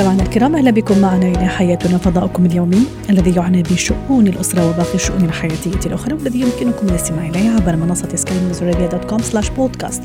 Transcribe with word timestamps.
مستمعينا 0.00 0.22
الكرام 0.22 0.56
أهلا 0.56 0.70
بكم 0.70 0.98
معنا 0.98 1.26
إلى 1.26 1.48
حياتنا 1.48 1.98
فضاؤكم 1.98 2.46
اليومي 2.46 2.86
الذي 3.10 3.34
يعنى 3.36 3.62
بشؤون 3.62 4.26
الأسرة 4.26 4.68
وباقي 4.68 4.94
الشؤون 4.94 5.24
الحياتية 5.24 5.86
الأخرى 5.86 6.14
والذي 6.14 6.40
يمكنكم 6.40 6.88
الاستماع 6.88 7.28
إليه 7.28 7.50
عبر 7.50 7.76
منصة 7.76 8.16
سكاي 8.16 8.38
نيوز 8.38 8.58
دوت 8.62 9.04
كوم 9.04 9.18
سلاش 9.18 9.50
بودكاست 9.50 10.02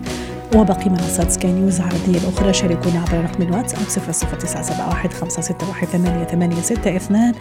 وباقي 0.55 0.89
منصات 0.89 1.31
سكاي 1.31 1.51
نيوز 1.51 1.75
العربية 1.75 2.17
الأخرى. 2.17 2.53
شاركونا 2.53 2.99
عبر 2.99 3.23
رقم 3.23 3.41
الواتساب 3.41 3.79
00971 3.89 5.11
561 5.11 5.87
8862 5.87 7.33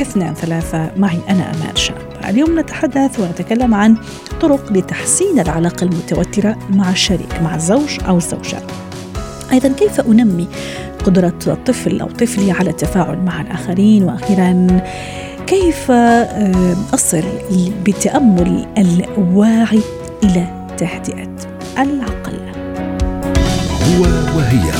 اثنان 0.00 0.34
ثلاثة. 0.34 0.90
معي 0.96 1.18
أنا 1.28 1.54
أمان 1.54 1.76
شاب 1.76 1.96
اليوم 2.28 2.60
نتحدث 2.60 3.20
ونتكلم 3.20 3.74
عن 3.74 3.96
طرق 4.40 4.72
لتحسين 4.72 5.40
العلاقة 5.40 5.84
المتوترة 5.84 6.56
مع 6.70 6.90
الشريك 6.90 7.42
مع 7.42 7.54
الزوج 7.54 7.98
أو 8.08 8.16
الزوجة 8.16 8.58
أيضا 9.52 9.68
كيف 9.68 10.00
أنمي 10.00 10.48
قدرة 11.06 11.38
الطفل 11.46 12.00
أو 12.00 12.06
طفلي 12.06 12.50
على 12.50 12.70
التفاعل 12.70 13.18
مع 13.18 13.40
الآخرين. 13.40 14.02
وأخيرا 14.02 14.80
كيف 15.46 15.90
آه، 15.90 16.76
أصل 16.94 17.22
بالتأمل 17.84 18.66
الواعي 18.78 19.80
إلى 20.24 20.66
تهدئة 20.78 21.36
العقل؟ 21.78 22.38
هو 23.82 24.02
وهي. 24.36 24.72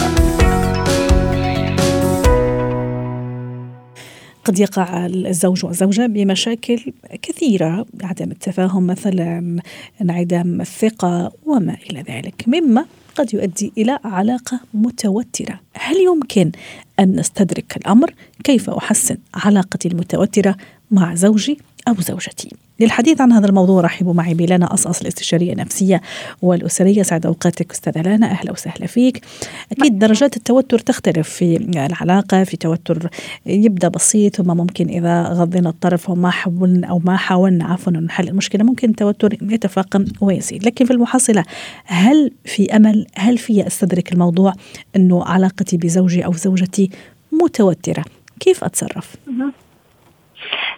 قد 4.45 4.59
يقع 4.59 5.07
الزوج 5.07 5.65
والزوجة 5.65 6.07
بمشاكل 6.07 6.93
كثيرة 7.23 7.87
عدم 8.03 8.31
التفاهم 8.31 8.87
مثلا 8.87 9.61
انعدام 10.03 10.61
الثقة 10.61 11.33
وما 11.47 11.77
إلى 11.91 12.05
ذلك. 12.09 12.45
مما 12.47 12.85
قد 13.17 13.35
يؤدي 13.35 13.73
إلى 13.79 13.99
علاقة 14.05 14.61
متوترة. 14.75 15.61
هل 15.75 15.97
يمكن 15.97 16.53
أن 17.01 17.17
نستدرك 17.17 17.77
الأمر؟ 17.77 18.15
كيف 18.45 18.71
أحسن 18.71 19.17
علاقتي 19.35 19.89
المتوترة 19.89 20.57
مع 20.91 21.15
زوجي؟ 21.15 21.59
أو 21.89 21.95
زوجتي. 21.95 22.51
للحديث 22.81 23.21
عن 23.21 23.33
هذا 23.33 23.47
الموضوع 23.47 23.81
رحبوا 23.81 24.15
معي 24.15 24.35
بلانا 24.35 24.75
أصأص 24.75 25.01
الاستشارية 25.01 25.53
النفسية 25.53 26.01
والأسرية. 26.43 27.03
سعد 27.03 27.27
أوقاتك 27.27 27.73
أستاذة 27.73 28.03
لانا. 28.03 28.27
أهلا 28.27 28.53
وسهلا 28.53 28.87
فيك. 28.87 29.25
أكيد 29.73 29.99
درجات 29.99 30.37
التوتر 30.37 30.79
تختلف 30.79 31.29
في 31.29 31.57
العلاقة 31.57 32.45
في 32.45 32.57
توتر 32.57 33.11
يبدأ 33.47 33.89
بسيط 33.89 34.37
ثم 34.37 34.57
ممكن 34.57 34.89
إذا 34.89 35.23
غضينا 35.23 35.69
الطرف 35.69 36.11
وما 36.11 36.31
حاولنا 36.31 36.87
أو 36.87 36.99
ما 36.99 37.17
حاولنا 37.17 37.65
عفوا 37.65 37.93
نحل 37.93 38.29
المشكلة. 38.29 38.65
ممكن 38.65 38.91
التوتر 38.91 39.37
يتفاقم 39.43 40.05
ويزيد. 40.21 40.65
لكن 40.65 40.85
في 40.85 40.93
المحصلة 40.93 41.45
هل 41.85 42.33
في 42.45 42.77
أمل؟ 42.77 43.07
هل 43.15 43.39
في 43.39 43.67
أستدرك 43.67 44.13
الموضوع 44.13 44.53
أنه 44.97 45.25
علاقتي 45.25 45.77
بزوجي 45.77 46.25
أو 46.25 46.33
زوجتي 46.33 46.91
متوترة؟ 47.33 48.05
كيف 48.41 48.65
أتصرف؟ 48.65 49.17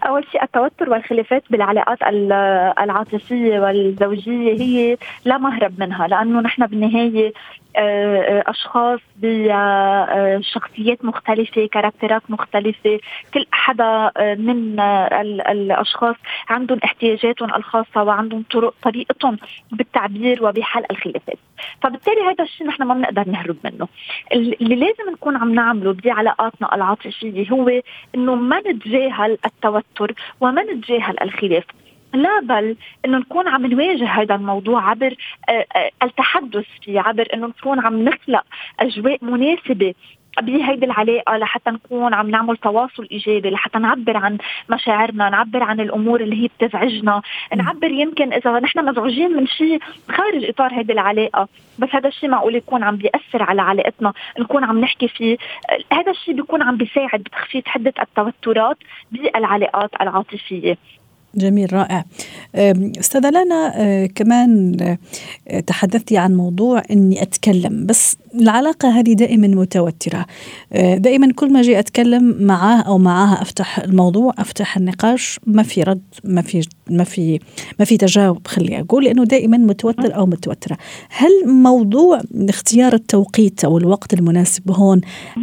أول 0.07 0.25
شيء 0.31 0.43
التوتر 0.43 0.89
والخلافات 0.89 1.43
بالعلاقات 1.49 1.97
العاطفية 2.79 3.59
والزوجية 3.59 4.61
هي 4.61 4.97
لا 5.25 5.37
مهرب 5.37 5.79
منها 5.79 6.07
لأنه 6.07 6.41
نحن 6.41 6.65
بالنهاية 6.65 7.33
آه، 7.77 8.17
آه، 8.21 8.43
أشخاص 8.47 8.99
بشخصيات 9.15 11.05
مختلفة 11.05 11.65
كاركترات 11.65 12.21
مختلفة 12.29 12.99
كل 13.33 13.45
حدا 13.51 14.11
آه، 14.17 14.35
من 14.35 14.79
الأشخاص 15.49 16.15
عندهم 16.49 16.79
احتياجاتهم 16.83 17.55
الخاصة 17.55 18.03
وعندهم 18.03 18.43
طرق 18.51 18.73
طريقتهم 18.83 19.37
بالتعبير 19.71 20.45
وبحل 20.45 20.83
الخلافات. 20.91 21.37
فبالتالي 21.81 22.21
هذا 22.21 22.43
الشيء 22.43 22.67
نحن 22.67 22.83
ما 22.83 22.93
بنقدر 22.93 23.29
نهرب 23.29 23.57
منه. 23.63 23.87
اللي 24.33 24.75
لازم 24.75 25.11
نكون 25.11 25.37
عم 25.37 25.53
نعمله 25.53 25.93
بعلاقاتنا 25.93 26.75
العاطفية 26.75 27.49
هو 27.51 27.81
إنه 28.15 28.35
ما 28.35 28.59
نتجاهل 28.59 29.37
التوتر 29.45 29.88
وما 30.41 30.63
نتجاهل 30.63 31.15
الخلاف 31.21 31.63
لا 32.13 32.39
بل 32.39 32.75
إنه 33.05 33.17
نكون 33.17 33.47
عم 33.47 33.65
نواجه 33.65 34.05
هذا 34.05 34.35
الموضوع 34.35 34.89
عبر 34.89 35.15
آه، 35.49 35.65
آه، 35.75 35.91
التحدث 36.03 36.65
فيه 36.81 36.99
عبر 36.99 37.27
إنه 37.33 37.47
نكون 37.47 37.79
عم 37.79 38.03
نخلق 38.03 38.43
أجواء 38.79 39.17
مناسبة 39.21 39.93
بهيدي 40.41 40.85
العلاقة 40.85 41.37
لحتى 41.37 41.69
نكون 41.69 42.13
عم 42.13 42.29
نعمل 42.29 42.57
تواصل 42.57 43.07
إيجابي 43.11 43.49
لحتى 43.49 43.79
نعبر 43.79 44.17
عن 44.17 44.37
مشاعرنا 44.69 45.29
نعبر 45.29 45.63
عن 45.63 45.79
الأمور 45.79 46.21
اللي 46.21 46.43
هي 46.43 46.47
بتزعجنا. 46.47 47.21
نعبر 47.55 47.91
يمكن 47.91 48.33
إذا 48.33 48.59
نحن 48.59 48.85
مزعوجين 48.85 49.31
من 49.31 49.47
شيء 49.47 49.79
خارج 50.09 50.45
إطار 50.45 50.73
هيدي 50.73 50.93
العلاقة. 50.93 51.47
بس 51.79 51.89
هذا 51.91 52.07
الشيء 52.07 52.29
معقول 52.29 52.55
يكون 52.55 52.83
عم 52.83 52.95
بيأثر 52.95 53.43
على 53.43 53.61
علاقتنا 53.61 54.13
نكون 54.39 54.63
عم 54.63 54.79
نحكي 54.79 55.07
فيه. 55.07 55.37
هذا 55.93 56.11
الشيء 56.11 56.33
بيكون 56.33 56.61
عم 56.61 56.77
بيساعد 56.77 57.19
بتخفيف 57.19 57.67
حدة 57.67 57.93
التوترات 58.01 58.77
بالعلاقات 59.11 59.89
العاطفية. 60.01 60.77
جميل 61.35 61.73
رائع. 61.73 62.05
أستاذة 62.99 63.29
لنا 63.29 63.73
أه، 63.75 64.05
كمان 64.05 64.77
أه، 65.47 65.59
تحدثتي 65.59 66.17
عن 66.17 66.35
موضوع 66.35 66.81
إني 66.91 67.21
أتكلم 67.21 67.85
بس 67.85 68.15
العلاقة 68.35 68.89
هذه 68.89 69.13
دائما 69.13 69.47
متوترة. 69.47 70.25
أه، 70.73 70.95
دائما 70.95 71.33
كل 71.33 71.53
ما 71.53 71.59
أجي 71.59 71.79
أتكلم 71.79 72.35
معاه 72.39 72.81
أو 72.81 72.97
معاها 72.97 73.41
أفتح 73.41 73.79
الموضوع 73.79 74.33
أفتح 74.37 74.77
النقاش 74.77 75.39
ما 75.45 75.63
في 75.63 75.83
رد 75.83 76.01
ما 76.23 76.41
في 76.41 76.67
ما 76.89 77.03
في 77.03 77.39
ما 77.79 77.85
في 77.85 77.97
تجاوب 77.97 78.47
خلي 78.47 78.79
أقول 78.79 79.05
لأنه 79.05 79.23
دائما 79.23 79.57
متوتر 79.57 80.15
أو 80.15 80.25
متوترة. 80.25 80.77
هل 81.09 81.31
موضوع 81.45 82.21
اختيار 82.49 82.93
التوقيت 82.93 83.65
أو 83.65 83.77
الوقت 83.77 84.13
المناسب 84.13 84.71
هون 84.71 85.01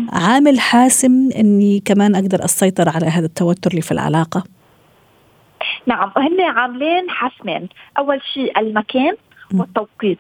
عامل 0.09 0.61
حاسم 0.61 1.29
إني 1.39 1.83
كمان 1.85 2.15
أقدر 2.15 2.45
أسيطر 2.45 2.89
على 2.89 3.07
هذا 3.07 3.27
التوتر 3.27 3.71
اللي 3.71 3.83
في 3.83 3.93
العلاقة؟ 3.93 4.56
نعم 5.87 6.13
هن 6.17 6.41
عاملين 6.41 7.11
حسمين. 7.11 7.69
أول 7.99 8.23
شيء 8.35 8.59
المكان 8.61 9.17
والتوقيت. 9.55 10.19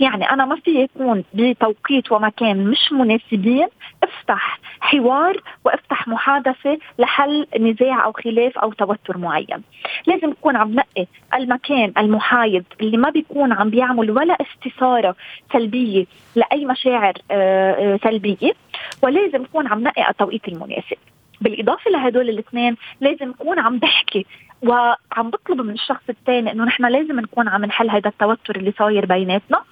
يعني 0.00 0.30
أنا 0.30 0.44
ما 0.44 0.56
في 0.56 0.70
يكون 0.70 1.24
بتوقيت 1.34 2.12
ومكان 2.12 2.64
مش 2.64 2.92
مناسبين 2.92 3.68
افتح 4.02 4.58
حوار 4.80 5.42
وافتح 5.64 6.08
محادثة 6.08 6.78
لحل 6.98 7.46
نزاع 7.60 8.04
أو 8.04 8.12
خلاف 8.12 8.58
أو 8.58 8.72
توتر 8.72 9.18
معين. 9.18 9.62
لازم 10.06 10.32
تكون 10.32 10.56
عم 10.56 10.74
نقي 10.74 11.06
المكان 11.34 11.92
المحايد 11.98 12.64
اللي 12.80 12.96
ما 12.96 13.10
بيكون 13.10 13.52
عم 13.52 13.70
بيعمل 13.70 14.10
ولا 14.10 14.36
استثارة 14.40 15.16
سلبية 15.52 16.04
لأي 16.36 16.64
مشاعر 16.64 17.14
آه، 17.30 17.94
آه، 17.94 17.98
سلبية. 18.04 18.52
ولازم 19.02 19.44
تكون 19.44 19.66
عم 19.66 19.82
نقي 19.82 20.10
التوقيت 20.10 20.48
المناسب. 20.48 20.96
بالإضافة 21.40 21.90
لهدول 21.90 22.28
الاثنين 22.28 22.76
لازم 23.00 23.28
نكون 23.28 23.58
عم 23.58 23.78
بحكي 23.78 24.26
وعم 24.62 25.30
بطلب 25.30 25.60
من 25.60 25.74
الشخص 25.74 26.02
الثاني 26.08 26.52
إنه 26.52 26.64
نحن 26.64 26.86
لازم 26.86 27.20
نكون 27.20 27.48
عم 27.48 27.64
نحل 27.64 27.90
هذا 27.90 28.08
التوتر 28.08 28.56
اللي 28.56 28.72
صاير 28.78 29.06
بيناتنا. 29.06 29.62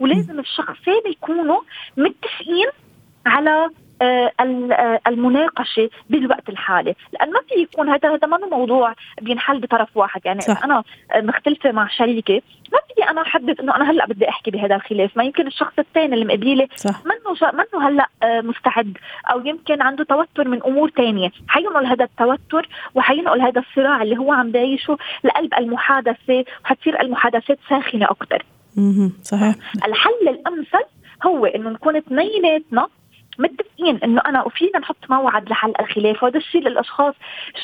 ولازم 0.00 0.38
الشخصين 0.38 1.02
يكونوا 1.10 1.60
متفقين 1.96 2.68
على 3.26 3.70
المناقشة 5.06 5.90
بالوقت 6.10 6.48
الحالي. 6.48 6.94
لأن 7.12 7.32
ما 7.32 7.40
في 7.48 7.54
يكون 7.62 7.88
هذا 7.88 8.14
هذا 8.14 8.26
ما 8.26 8.38
موضوع 8.50 8.94
بينحل 9.22 9.58
بطرف 9.58 9.96
واحد. 9.96 10.20
يعني 10.24 10.40
صح. 10.40 10.64
أنا 10.64 10.82
مختلفة 11.16 11.72
مع 11.72 11.88
شريكي 11.88 12.42
ما 12.72 12.78
في 12.94 13.10
أنا 13.10 13.22
أحدد 13.22 13.60
إنه 13.60 13.76
أنا 13.76 13.90
هلأ 13.90 14.06
بدي 14.06 14.28
أحكي 14.28 14.50
بهذا 14.50 14.74
الخلاف. 14.74 15.16
ما 15.16 15.24
يمكن 15.24 15.46
الشخص 15.46 15.72
الثاني 15.78 16.14
اللي 16.14 16.24
مقابلي 16.24 16.68
منه 16.84 17.52
منه 17.52 17.88
هلأ 17.88 18.08
آه، 18.22 18.40
مستعد. 18.40 18.98
أو 19.32 19.46
يمكن 19.46 19.82
عنده 19.82 20.04
توتر 20.04 20.48
من 20.48 20.62
أمور 20.62 20.90
ثانية 20.90 21.30
حينقل 21.48 21.86
هذا 21.86 22.04
التوتر 22.04 22.68
وحينقل 22.94 23.40
هذا 23.40 23.60
الصراع 23.60 24.02
اللي 24.02 24.18
هو 24.18 24.32
عم 24.32 24.50
بعيشه 24.50 24.98
لقلب 25.24 25.54
المحادثة 25.54 26.44
وحتصير 26.64 27.00
المحادثات 27.00 27.58
ساخنة 27.68 28.04
أكثر 28.04 28.42
صحيح. 29.22 29.54
الحل 29.86 30.28
الأمثل 30.28 30.84
هو 31.26 31.46
إنه 31.46 31.70
نكون 31.70 31.96
اثنيناتنا 31.96 32.88
متفقين 33.38 33.96
إنه 34.04 34.20
أنا 34.26 34.42
وفينا 34.46 34.78
نحط 34.78 35.10
موعد 35.10 35.48
لحل 35.50 35.72
الخلاف 35.80 36.22
وهذا 36.22 36.38
الشيء 36.38 36.60
للأشخاص 36.60 37.14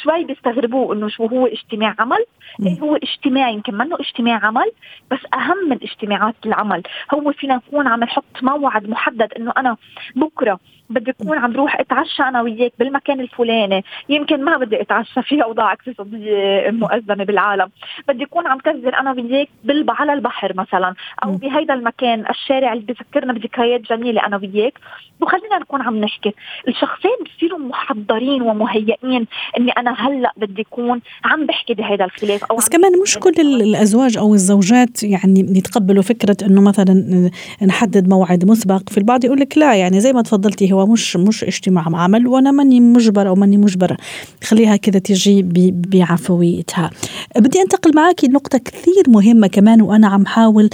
شوي 0.02 0.24
بيستغربوه 0.24 0.94
إنه 0.94 1.08
شو 1.08 1.26
هو 1.26 1.46
اجتماع 1.46 1.94
عمل؟ 1.98 2.24
إيه 2.66 2.80
هو 2.80 2.96
اجتماع؟ 2.96 3.48
يمكن 3.48 3.74
منه 3.74 3.96
اجتماع 4.00 4.46
عمل 4.46 4.72
بس 5.10 5.18
أهم 5.34 5.68
من 5.68 5.78
اجتماعات 5.82 6.34
العمل. 6.46 6.82
هو 7.14 7.32
فينا 7.32 7.54
نكون 7.56 7.88
عم 7.88 8.00
نحط 8.00 8.42
موعد 8.42 8.88
محدد 8.88 9.32
إنه 9.32 9.52
أنا 9.56 9.76
بكرة 10.16 10.60
بدي 10.90 11.10
أكون 11.10 11.38
عم 11.38 11.52
روح 11.52 11.80
أتعشى 11.80 12.22
أنا 12.22 12.42
وياك 12.42 12.72
بالمكان 12.78 13.20
الفلاني. 13.20 13.84
يمكن 14.08 14.44
ما 14.44 14.56
بدي 14.56 14.80
أتعشى 14.80 15.22
في 15.22 15.42
أوضاع 15.42 15.72
اقتصاديه 15.72 16.70
مؤذنه 16.70 17.24
بالعالم. 17.24 17.70
بدي 18.08 18.24
أكون 18.24 18.46
عم 18.46 18.58
كذر 18.58 18.98
أنا 19.00 19.12
وياك 19.12 19.48
على 19.88 20.12
البحر 20.12 20.52
مثلا 20.56 20.94
أو 21.24 21.32
بهيدا 21.32 21.74
المكان 21.74 22.24
الشارع 22.30 22.72
اللي 22.72 22.84
بذكرنا 22.84 23.32
بذكريات 23.32 23.80
جميلة 23.80 24.26
أنا 24.26 24.36
وياك. 24.36 24.78
وخلينا 25.20 25.58
نكون 25.58 25.82
عم 25.82 25.96
نحكي. 25.96 26.32
الشخصين 26.68 27.16
بصيروا 27.24 27.58
محضرين 27.58 28.42
ومهيئين 28.42 29.26
إني 29.58 29.72
أنا 29.78 29.92
هلأ 29.92 30.32
بدي 30.36 30.62
أكون 30.62 31.00
عم 31.24 31.46
بحكي 31.46 31.74
بهذا 31.74 32.04
الخلاف 32.04 32.44
أو 32.44 32.56
بس 32.56 32.68
كمان 32.68 32.92
مش 33.02 33.18
كل 33.18 33.40
الأزواج 33.40 34.18
أو 34.18 34.34
الزوجات 34.34 35.02
يعني 35.02 35.40
يتقبلوا 35.40 36.02
فكرة 36.02 36.36
إنه 36.42 36.60
مثلا 36.60 37.30
نحدد 37.62 38.08
موعد 38.08 38.44
مسبق 38.44 38.90
في 38.90 38.98
البعض 38.98 39.24
يقول 39.24 39.40
لك 39.40 39.58
لا 39.58 39.74
يعني 39.74 40.00
زي 40.00 40.12
ما 40.12 40.22
تفضلتي 40.22 40.71
هو 40.72 40.86
مش 40.86 41.16
مش 41.16 41.44
اجتماع 41.44 41.84
عمل 41.94 42.26
وأنا 42.26 42.50
ماني 42.50 42.80
مجبرة 42.80 43.28
أو 43.28 43.34
ماني 43.34 43.56
مجبرة. 43.56 43.96
خليها 44.44 44.76
كذا 44.76 44.98
تجي 44.98 45.42
بعفويتها. 45.72 46.90
بدي 47.36 47.60
أنتقل 47.60 47.94
معك 47.94 48.24
لنقطه 48.24 48.58
كثير 48.58 49.04
مهمة 49.08 49.46
كمان 49.46 49.82
وأنا 49.82 50.08
عم 50.08 50.26
حاول 50.26 50.70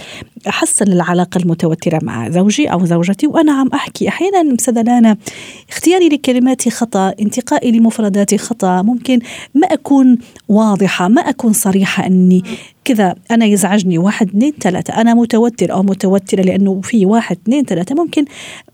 احسن 0.48 0.92
العلاقة 0.92 1.38
المتوترة 1.38 1.98
مع 2.02 2.30
زوجي 2.30 2.66
أو 2.72 2.84
زوجتي 2.84 3.26
وأنا 3.26 3.52
عم 3.52 3.68
أحكي. 3.74 4.08
أحيانا 4.08 4.42
مسدلانا 4.42 5.16
اختياري 5.70 6.08
لكلماتي 6.08 6.70
خطأ 6.70 7.14
انتقائي 7.20 7.70
لمفرداتي 7.70 8.38
خطأ 8.38 8.82
ممكن 8.82 9.18
ما 9.54 9.66
أكون 9.66 10.18
واضحة 10.48 11.08
ما 11.08 11.20
أكون 11.20 11.52
صريحة 11.52 12.06
أني 12.06 12.42
كذا 12.88 13.14
أنا 13.31 13.44
يزعجني 13.44 13.99
واحد 13.99 14.29
اثنين 14.29 14.52
ثلاثة. 14.61 15.00
أنا 15.00 15.14
متوتر 15.14 15.73
أو 15.73 15.82
متوترة 15.82 16.43
لأنه 16.43 16.81
في 16.81 17.06
واحد 17.06 17.37
اثنين 17.43 17.64
ثلاثة. 17.64 17.94
ممكن 17.94 18.25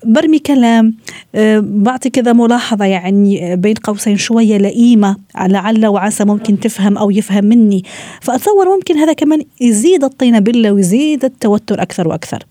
برمي 0.05 0.39
كلام 0.39 0.95
أه 1.35 1.63
بعطي 1.65 2.11
كذا 2.11 2.33
ملاحظة 2.33 2.85
يعني 2.85 3.57
بين 3.57 3.75
قوسين 3.75 4.17
شوية 4.17 4.59
لئيمة 4.59 5.17
لعل 5.41 5.87
وعسى 5.87 6.25
ممكن 6.25 6.61
تفهم 6.61 6.99
أو 6.99 7.11
يفهم 7.11 7.45
مني. 7.45 7.85
فأتصور 8.21 8.77
ممكن 8.77 8.97
هذا 8.97 9.13
كمان 9.13 9.43
يزيد 9.61 10.05
الطينه 10.05 10.39
بله 10.39 10.73
ويزيد 10.73 11.25
التوتر 11.25 11.83
أكثر 11.83 12.09
وأكثر. 12.09 12.45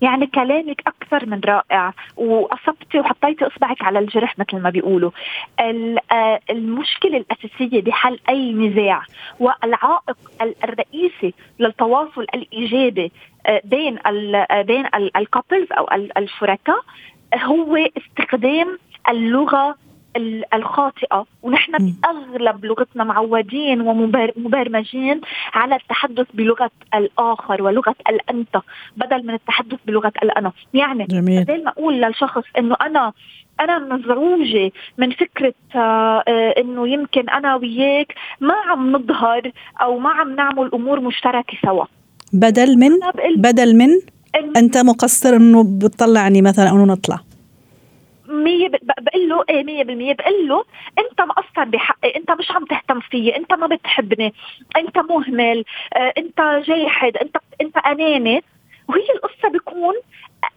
يعني 0.00 0.26
كلامك 0.26 0.82
أكثر 0.86 1.26
من 1.26 1.40
رائع 1.44 1.92
وأصبتي 2.16 3.00
وحطيتي 3.00 3.46
إصبعك 3.46 3.82
على 3.82 3.98
الجرح 3.98 4.38
مثل 4.38 4.56
ما 4.62 4.70
بيقولوا. 4.70 5.10
آه، 5.60 6.40
المشكلة 6.50 7.16
الأساسية 7.16 7.82
بحل 7.82 8.18
أي 8.28 8.52
نزاع 8.52 9.02
والعائق 9.40 10.16
الرئيسي 10.64 11.34
للتواصل 11.58 12.26
الإيجابي 12.34 13.12
آه، 13.46 13.62
بين 13.64 13.98
آه، 14.06 14.62
بين 14.62 14.86
الكابلز 15.16 15.72
أو 15.72 15.88
الشركاء 16.18 16.80
هو 17.34 17.76
استخدام 17.76 18.78
اللغة 19.10 19.76
الخاطئة. 20.54 21.26
ونحن 21.42 21.72
بأغلب 21.72 22.64
لغتنا 22.64 23.04
معودين 23.04 23.80
ومبرمجين 23.80 25.20
على 25.54 25.74
التحدث 25.74 26.26
بلغة 26.34 26.70
الآخر 26.94 27.62
ولغة 27.62 27.94
الأنت 28.08 28.56
بدل 28.96 29.26
من 29.26 29.34
التحدث 29.34 29.78
بلغة 29.86 30.12
الأنا. 30.22 30.52
يعني. 30.74 31.04
بدل 31.04 31.64
ما 31.64 31.70
أقول 31.70 31.94
للشخص 32.02 32.42
إنه 32.58 32.76
أنا 32.80 33.12
أنا 33.60 33.78
مزعوجة 33.78 34.72
من 34.98 35.10
فكرة 35.10 35.54
آه 35.76 36.24
إنه 36.58 36.88
يمكن 36.88 37.28
أنا 37.28 37.56
وياك 37.56 38.14
ما 38.40 38.54
عم 38.54 38.92
نظهر 38.92 39.50
أو 39.82 39.98
ما 39.98 40.10
عم 40.10 40.36
نعمل 40.36 40.70
أمور 40.74 41.00
مشتركة 41.00 41.58
سوا. 41.66 41.84
بدل 42.32 42.78
من؟ 42.78 42.90
بدل 43.36 43.76
من؟ 43.76 43.88
أنت 44.56 44.78
مقصر 44.78 45.36
إنه 45.36 45.78
بتطلعني 45.78 46.42
مثلا 46.42 46.70
انه 46.70 46.84
نطلع. 46.84 47.18
مية 48.28 48.68
بقول 48.98 49.28
له 49.28 49.44
إيه 49.50 49.64
مية 49.64 49.84
بالمية. 49.84 50.12
بقول 50.14 50.48
له 50.48 50.64
أنت 50.98 51.20
مقصر 51.20 51.64
بحقي 51.64 52.16
أنت 52.16 52.30
مش 52.30 52.52
عم 52.52 52.64
تهتم 52.64 53.00
فيي 53.00 53.36
أنت 53.36 53.52
ما 53.52 53.66
بتحبني 53.66 54.34
أنت 54.76 54.98
مهمل 54.98 55.64
آه 55.96 56.12
أنت 56.18 56.40
جاحد 56.66 57.16
أنت 57.16 57.36
أنت 57.60 57.76
أناني. 57.76 58.42
وهي 58.88 59.08
القصة 59.14 59.48
بيكون 59.48 59.94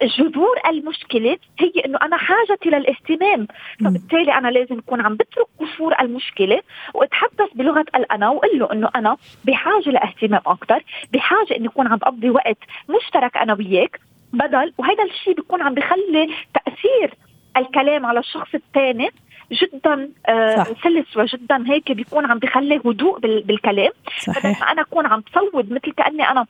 جذور 0.01 0.55
المشكلة 0.67 1.37
هي 1.59 1.71
إنه 1.85 1.97
أنا 2.01 2.17
حاجتي 2.17 2.69
للاهتمام. 2.69 3.47
فبالتالي 3.85 4.33
أنا 4.33 4.47
لازم 4.47 4.77
أكون 4.79 5.01
عم 5.01 5.15
بترك 5.15 5.45
قشور 5.59 5.95
المشكلة 6.01 6.61
وأتحدث 6.93 7.49
بلغة 7.55 7.85
الأنا 7.95 8.29
وأقول 8.29 8.59
له 8.59 8.71
إنه 8.71 8.89
أنا 8.95 9.17
بحاجة 9.45 9.89
لاهتمام 9.89 10.41
أكثر 10.47 10.83
بحاجة 11.13 11.55
إني 11.57 11.67
أكون 11.67 11.87
عم 11.87 11.97
بقضي 11.97 12.29
وقت 12.29 12.57
مشترك 12.89 13.37
أنا 13.37 13.53
وياك 13.53 13.99
بدل 14.33 14.73
وهذا 14.77 15.03
الشيء 15.03 15.33
بيكون 15.33 15.61
عم 15.61 15.73
بخلي 15.73 16.29
تأثير 16.53 17.13
الكلام 17.57 18.05
على 18.05 18.19
الشخص 18.19 18.55
الثاني 18.55 19.09
جدا 19.51 20.09
آه 20.29 20.63
سلس 20.83 21.17
وجدا 21.17 21.63
هيك 21.67 21.91
بيكون 21.91 22.25
عم 22.25 22.39
بخلي 22.39 22.81
هدوء 22.85 23.19
بالكلام 23.19 23.91
صحيح. 24.25 24.61
ما 24.61 24.71
أنا 24.71 24.81
أكون 24.81 25.05
عم 25.05 25.21
تصود 25.21 25.71
مثل 25.71 25.91
كأني 25.97 26.23
أنا 26.23 26.45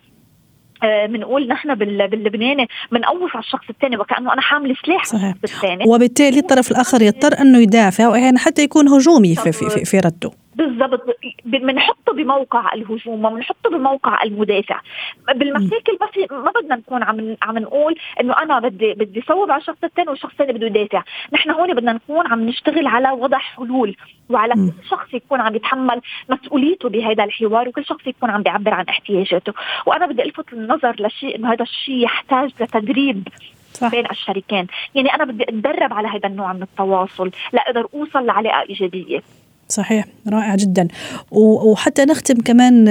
بنقول 0.83 1.43
آه 1.43 1.53
نحن 1.53 1.75
باللبناني 1.75 2.67
بنقوف 2.91 3.35
على 3.35 3.43
الشخص 3.43 3.69
الثاني 3.69 3.97
وكأنه 3.97 4.33
أنا 4.33 4.41
حامله 4.41 4.75
سلاح 4.85 5.05
صحيح. 5.05 5.35
الثاني 5.43 5.83
وبالتالي 5.87 6.39
الطرف 6.39 6.71
الآخر 6.71 7.01
يضطر 7.01 7.41
أنه 7.41 7.57
يدافع 7.57 8.07
واحيانا 8.07 8.39
حتى 8.39 8.63
يكون 8.63 8.87
هجومي 8.87 9.35
في 9.35 9.51
في 9.51 9.69
في, 9.69 9.85
في 9.85 9.99
رده 9.99 10.31
بالضبط. 10.59 11.05
بنحطه 11.45 12.13
بموقع 12.13 12.73
الهجوم 12.73 13.25
وبنحطه 13.25 13.69
بموقع 13.69 14.23
المدافع. 14.23 14.81
بالمشاكل 15.35 15.97
ما 16.01 16.07
في 16.07 16.27
ما 16.31 16.51
بدنا 16.61 16.75
نكون 16.75 17.03
عم 17.03 17.37
عم 17.41 17.57
نقول 17.57 17.95
إنه 18.21 18.33
أنا 18.43 18.59
بدي 18.59 18.93
بدي 18.93 19.21
صوب 19.27 19.51
على 19.51 19.61
الشخص 19.61 19.83
الثاني 19.83 20.09
والشخص 20.09 20.31
الثاني 20.31 20.53
بده 20.53 20.65
يدافع. 20.65 21.03
نحن 21.33 21.49
هون 21.49 21.73
بدنا 21.73 21.93
نكون 21.93 22.27
عم 22.27 22.45
نشتغل 22.45 22.87
على 22.87 23.11
وضع 23.11 23.37
حلول 23.37 23.95
وعلى 24.29 24.53
م. 24.55 24.69
كل 24.69 24.87
شخص 24.89 25.13
يكون 25.13 25.41
عم 25.41 25.55
يتحمل 25.55 26.01
مسؤوليته 26.29 26.89
بهذا 26.89 27.23
الحوار 27.23 27.67
وكل 27.69 27.85
شخص 27.85 28.07
يكون 28.07 28.29
عم 28.29 28.43
بيعبر 28.43 28.73
عن 28.73 28.85
احتياجاته. 28.89 29.53
وأنا 29.85 30.07
بدي 30.07 30.23
ألفت 30.23 30.53
النظر 30.53 30.95
لشيء 30.99 31.35
إنه 31.35 31.53
هذا 31.53 31.63
الشيء 31.63 32.03
يحتاج 32.03 32.51
لتدريب 32.59 33.27
صح. 33.73 33.91
بين 33.91 34.05
الشريكين. 34.11 34.67
يعني 34.95 35.13
أنا 35.13 35.25
بدي 35.25 35.43
أتدرب 35.43 35.93
على 35.93 36.07
هذا 36.07 36.27
النوع 36.27 36.53
من 36.53 36.61
التواصل 36.61 37.31
لأقدر 37.53 37.87
أوصل 37.93 38.25
لعلاقة 38.25 38.61
إيجابية. 38.69 39.21
صحيح 39.69 40.05
رائع 40.27 40.55
جدا. 40.55 40.87
وحتى 41.31 42.05
نختم 42.05 42.35
كمان 42.41 42.87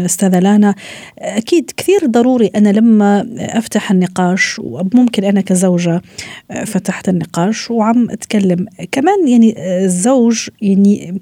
أستاذة 0.00 0.38
لانا. 0.38 0.74
أكيد 1.18 1.70
كثير 1.76 2.06
ضروري 2.06 2.50
أنا 2.56 2.68
لما 2.68 3.26
أفتح 3.38 3.90
النقاش 3.90 4.58
وممكن 4.58 5.24
أنا 5.24 5.40
كزوجة 5.40 6.02
آه، 6.50 6.64
فتحت 6.64 7.08
النقاش 7.08 7.70
وعم 7.70 8.10
أتكلم. 8.10 8.66
كمان 8.92 9.28
يعني 9.28 9.54
الزوج 9.84 10.48
يعني 10.62 11.20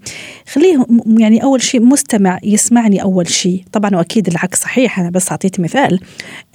خليه 0.52 0.86
يعني 1.18 1.42
أول 1.42 1.62
شيء 1.62 1.82
مستمع 1.82 2.38
يسمعني 2.42 3.02
أول 3.02 3.28
شيء. 3.28 3.64
طبعا 3.72 3.96
وأكيد 3.96 4.28
العكس 4.28 4.60
صحيح 4.60 5.00
أنا 5.00 5.10
بس 5.10 5.30
اعطيت 5.30 5.60
مثال. 5.60 6.00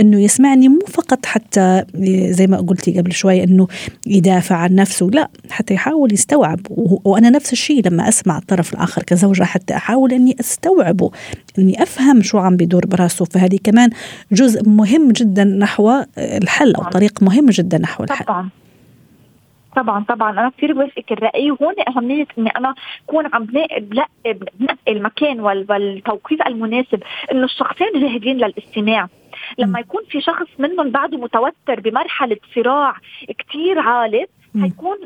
إنه 0.02 0.22
يسمعني 0.22 0.70
مو 0.70 0.80
فقط 0.88 1.26
حتى 1.26 1.84
زي 2.30 2.48
ما 2.48 2.58
قلتي 2.58 3.00
قبل 3.00 3.12
شوي 3.12 3.44
إنه 3.44 3.68
يدافع 4.08 4.56
عن 4.56 4.76
نفسه 4.76 5.06
لا 5.06 5.30
حتى 5.50 5.74
يحاول 5.74 6.14
يستوعب. 6.14 6.60
وأنا 7.04 7.30
نفس 7.30 7.54
الشيء 7.54 7.88
لما 7.88 8.08
اسمع 8.20 8.38
الطرف 8.38 8.74
الآخر 8.74 9.04
كزوجة 9.04 9.44
حتى 9.44 9.76
أحاول 9.76 10.14
إني 10.14 10.36
استوعبه 10.40 11.12
إني 11.60 11.84
أفهم 11.84 12.22
شو 12.22 12.38
عم 12.38 12.58
بيدور 12.58 12.86
براسه. 12.86 13.26
فهذه 13.26 13.60
كمان 13.64 13.90
جزء 14.32 14.70
مهم 14.70 15.12
جدا 15.12 15.44
نحو 15.44 15.92
الحل 16.18 16.76
أو 16.76 16.84
طريق 16.84 17.24
مهم 17.24 17.46
جدا 17.46 17.78
نحو 17.78 18.04
الحل. 18.04 18.26
طبعا. 18.26 18.50
طبعا 19.76 20.04
طبعا. 20.04 20.32
أنا 20.32 20.52
كثير 20.58 20.74
بوافقك 20.74 21.12
الرأي 21.12 21.52
وهون 21.52 21.74
أهمية 21.88 22.28
إني 22.38 22.50
أنا 22.50 22.76
أكون 23.06 23.26
عم 23.34 23.46
بنقي 23.46 23.80
بنقي 24.60 24.78
المكان 24.88 25.40
والتوقيت 25.40 26.48
المناسب. 26.48 27.04
إنه 27.32 27.44
الشخصين 27.44 27.88
جاهزين 27.96 28.38
للاستماع. 28.38 29.08
لما 29.58 29.80
يكون 29.80 30.02
في 30.10 30.22
شخص 30.22 30.48
منهم 30.60 30.90
بعده 30.90 31.18
متوتر 31.18 31.80
بمرحلة 31.80 32.38
صراع 32.56 32.96
كثير 33.40 33.80
عالي 33.80 34.26
حيكون 34.62 34.98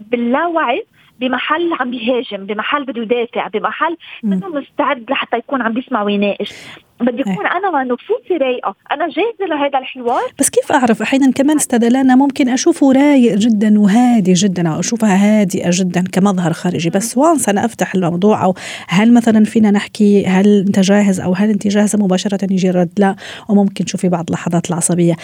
باللاوعي 0.00 0.86
بمحل 1.22 1.72
عم 1.80 1.90
بيهاجم 1.90 2.46
بمحل 2.46 2.84
بده 2.84 3.02
يدافع 3.02 3.48
بمحل 3.48 3.96
منه 4.22 4.48
مستعد 4.48 5.10
لحتى 5.10 5.36
يكون 5.36 5.62
عم 5.62 5.72
بيسمع 5.72 6.02
ويناقش. 6.02 6.52
بدي 7.02 7.22
أكون 7.22 7.46
أنا 7.46 7.84
نفوسي 7.84 8.36
رايقة. 8.40 8.74
أنا 8.92 9.06
جاهزة 9.08 9.54
لهذا 9.54 9.78
الحوار. 9.78 10.32
بس 10.38 10.50
كيف 10.50 10.72
أعرف؟ 10.72 11.02
أحيانا 11.02 11.32
كمان 11.32 11.56
أستاذ 11.56 11.88
لانا 11.88 12.16
ممكن 12.16 12.48
اشوفه 12.48 12.92
رايق 12.92 13.34
جدا 13.34 13.80
وهادي 13.80 14.32
جدا 14.32 14.68
أو 14.68 14.80
أشوفها 14.80 15.40
هادئة 15.40 15.70
جدا 15.72 16.04
كمظهر 16.12 16.52
خارجي. 16.52 16.90
بس 16.90 17.18
وانس 17.18 17.48
أنا 17.48 17.64
أفتح 17.64 17.94
الموضوع 17.94 18.44
أو 18.44 18.54
هل 18.88 19.14
مثلا 19.14 19.44
فينا 19.44 19.70
نحكي 19.70 20.26
هل 20.26 20.64
أنت 20.66 20.80
جاهز 20.80 21.20
أو 21.20 21.32
هل 21.32 21.50
أنت 21.50 21.66
جاهزة 21.68 21.98
مباشرة 21.98 22.38
يجي 22.50 22.70
الرد؟ 22.70 22.90
لا. 22.98 23.16
وممكن 23.48 23.84
تشوفي 23.84 24.08
بعض 24.08 24.30
لحظات 24.30 24.70
العصبية. 24.70 25.14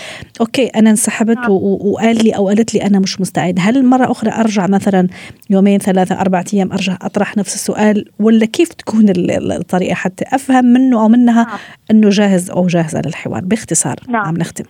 أوكي 0.41 0.67
أنا 0.67 0.91
انسحبت 0.91 1.37
نعم. 1.37 1.51
وقال 1.51 2.25
لي 2.25 2.31
أو 2.31 2.49
قالت 2.49 2.75
لي 2.75 2.83
أنا 2.83 2.99
مش 2.99 3.21
مستعد. 3.21 3.59
هل 3.61 3.85
مرة 3.85 4.11
أخرى 4.11 4.31
أرجع 4.31 4.67
مثلا 4.67 5.09
يومين 5.51 5.79
ثلاثة 5.79 6.21
أربع 6.21 6.45
أيام 6.55 6.73
أرجع 6.73 6.99
أطرح 7.03 7.37
نفس 7.37 7.55
السؤال؟ 7.55 8.05
ولا 8.21 8.47
كيف 8.47 8.69
تكون 8.69 9.05
الطريقة؟ 9.09 9.95
حتى 9.95 10.25
أفهم 10.33 10.65
منه 10.65 11.03
أو 11.03 11.09
منها 11.09 11.45
نعم. 11.45 11.59
إنه 11.91 12.09
جاهز 12.09 12.51
أو 12.51 12.67
جاهزه 12.67 13.03
للحوار 13.07 13.41
باختصار 13.45 13.97
نعم. 14.09 14.27
عم 14.27 14.37
نختم 14.37 14.65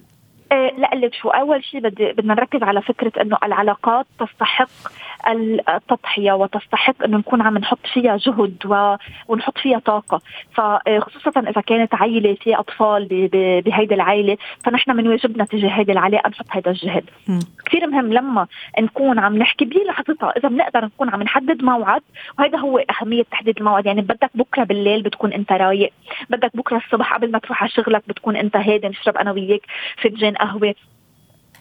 إيه 0.53 0.77
لأ 0.79 0.91
لك 0.95 1.15
شو 1.15 1.29
أول 1.29 1.65
شيء 1.65 1.81
بدي 1.81 2.13
بدنا 2.13 2.35
نركز 2.35 2.63
على 2.63 2.83
فكرة 2.83 3.23
إنه 3.23 3.37
العلاقات 3.45 4.07
تستحق 4.21 4.69
التضحية 5.29 6.33
وتستحق 6.33 7.03
إنه 7.05 7.19
نكون 7.19 7.43
عم 7.43 7.59
نحط 7.59 7.87
فيها 7.95 8.17
جهد. 8.17 8.57
ونحط 9.29 9.59
فيها 9.59 9.79
طاقة. 9.79 10.21
فخصوصا 10.55 11.41
إذا 11.41 11.61
كانت 11.61 11.95
عائله 11.95 12.35
في 12.35 12.55
أطفال 12.55 13.29
بهيدي 13.65 13.95
العائله 13.95 14.37
فنحن 14.65 14.97
من 14.97 15.09
واجبنا 15.09 15.45
تجاه 15.45 15.69
هيدي 15.69 15.93
العلاقه 15.93 16.29
نحط 16.29 16.47
هذا 16.51 16.71
الجهد. 16.71 17.05
كثير 17.67 17.87
مهم 17.87 18.13
لما 18.13 18.47
نكون 18.81 19.19
عم 19.19 19.39
نحكي 19.39 19.65
بلحظتها 19.65 20.31
إذا 20.37 20.49
بنقدر 20.49 20.85
نكون 20.85 21.11
عم 21.11 21.23
نحدد 21.23 21.65
موعد 21.65 22.03
وهذا 22.39 22.59
هو 22.59 22.79
أهمية 22.79 23.23
تحديد 23.23 23.59
الموعد. 23.59 23.87
يعني 23.87 24.01
بدك 24.01 24.31
بكرة 24.35 24.65
بالليل 24.65 25.03
بتكون 25.03 25.33
أنت 25.33 25.53
رايق 25.53 25.93
بدك 26.31 26.57
بكرة 26.57 26.77
الصبح 26.77 27.15
قبل 27.15 27.31
ما 27.31 27.39
تروح 27.39 27.63
على 27.63 27.71
شغلك 27.71 28.03
بتكون 28.09 28.37
أنت 28.37 28.57
هادي 28.57 28.89
نشرب 28.89 29.17
أنا 29.17 29.33
وياك 29.33 29.63
فنجان 29.97 30.35
قهوة. 30.35 30.75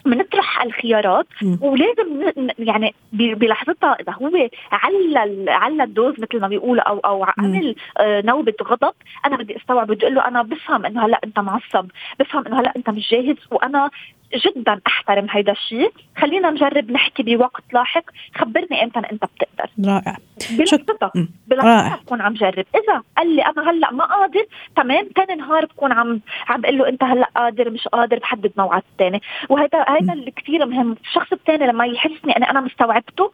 بنطرح 0.05 0.61
الخيارات 0.61 1.27
ولازم 1.61 2.31
يعني 2.59 2.93
بلحظتها 3.13 3.93
إذا 3.99 4.13
هو 4.13 4.49
على 4.71 5.51
على 5.51 5.83
الدوز 5.83 6.13
مثل 6.19 6.39
ما 6.41 6.47
بيقولوا 6.47 6.83
أو 6.83 6.99
أو 6.99 7.25
عمل 7.37 7.75
آه 7.97 8.21
نوبة 8.21 8.53
غضب 8.63 8.93
أنا 9.25 9.37
بدي 9.37 9.57
أستوعب 9.57 9.87
بدي 9.87 10.05
أقول 10.05 10.15
له 10.15 10.27
أنا 10.27 10.41
بفهم 10.41 10.85
إنه 10.85 11.05
هلأ 11.05 11.19
أنت 11.23 11.39
معصب 11.39 11.87
بفهم 12.19 12.47
إنه 12.47 12.59
هلأ 12.59 12.73
أنت 12.75 12.89
مش 12.89 13.11
جاهز 13.11 13.37
وأنا 13.51 13.89
جدا 14.35 14.81
أحترم 14.87 15.27
هيدا 15.29 15.51
الشيء. 15.51 15.91
خلينا 16.17 16.51
نجرب 16.51 16.91
نحكي 16.91 17.23
بوقت 17.23 17.63
لاحق. 17.73 18.03
خبرني 18.35 18.83
إمتى 18.83 18.99
إنت 18.99 19.23
بتقدر. 19.25 19.69
رائع. 19.85 20.17
بلحظتها 20.57 21.11
بلحظتها 21.47 21.99
بكون 22.03 22.21
عم 22.21 22.33
جرب. 22.33 22.65
إذا 22.75 23.03
قال 23.17 23.35
لي 23.35 23.41
أنا 23.41 23.71
هلأ 23.71 23.91
ما 23.91 24.05
قادر 24.05 24.45
تمام. 24.75 25.09
ثاني 25.15 25.35
نهار 25.35 25.65
بكون 25.65 25.91
عم 25.91 26.21
عم 26.47 26.61
بقول 26.61 26.77
له 26.77 26.89
إنت 26.89 27.03
هلأ 27.03 27.29
قادر 27.35 27.69
مش 27.69 27.87
قادر 27.87 28.19
بحدد 28.19 28.51
موعد 28.57 28.83
ثاني 28.99 29.21
وهذا 29.49 29.85
هذا 29.87 30.13
اللي 30.13 30.31
كثير 30.31 30.65
مهم. 30.65 30.95
الشخص 31.05 31.33
الثاني 31.33 31.67
لما 31.67 31.85
يحسني 31.85 32.37
إني 32.37 32.49
أنا 32.49 32.61
مستوعبته 32.61 33.31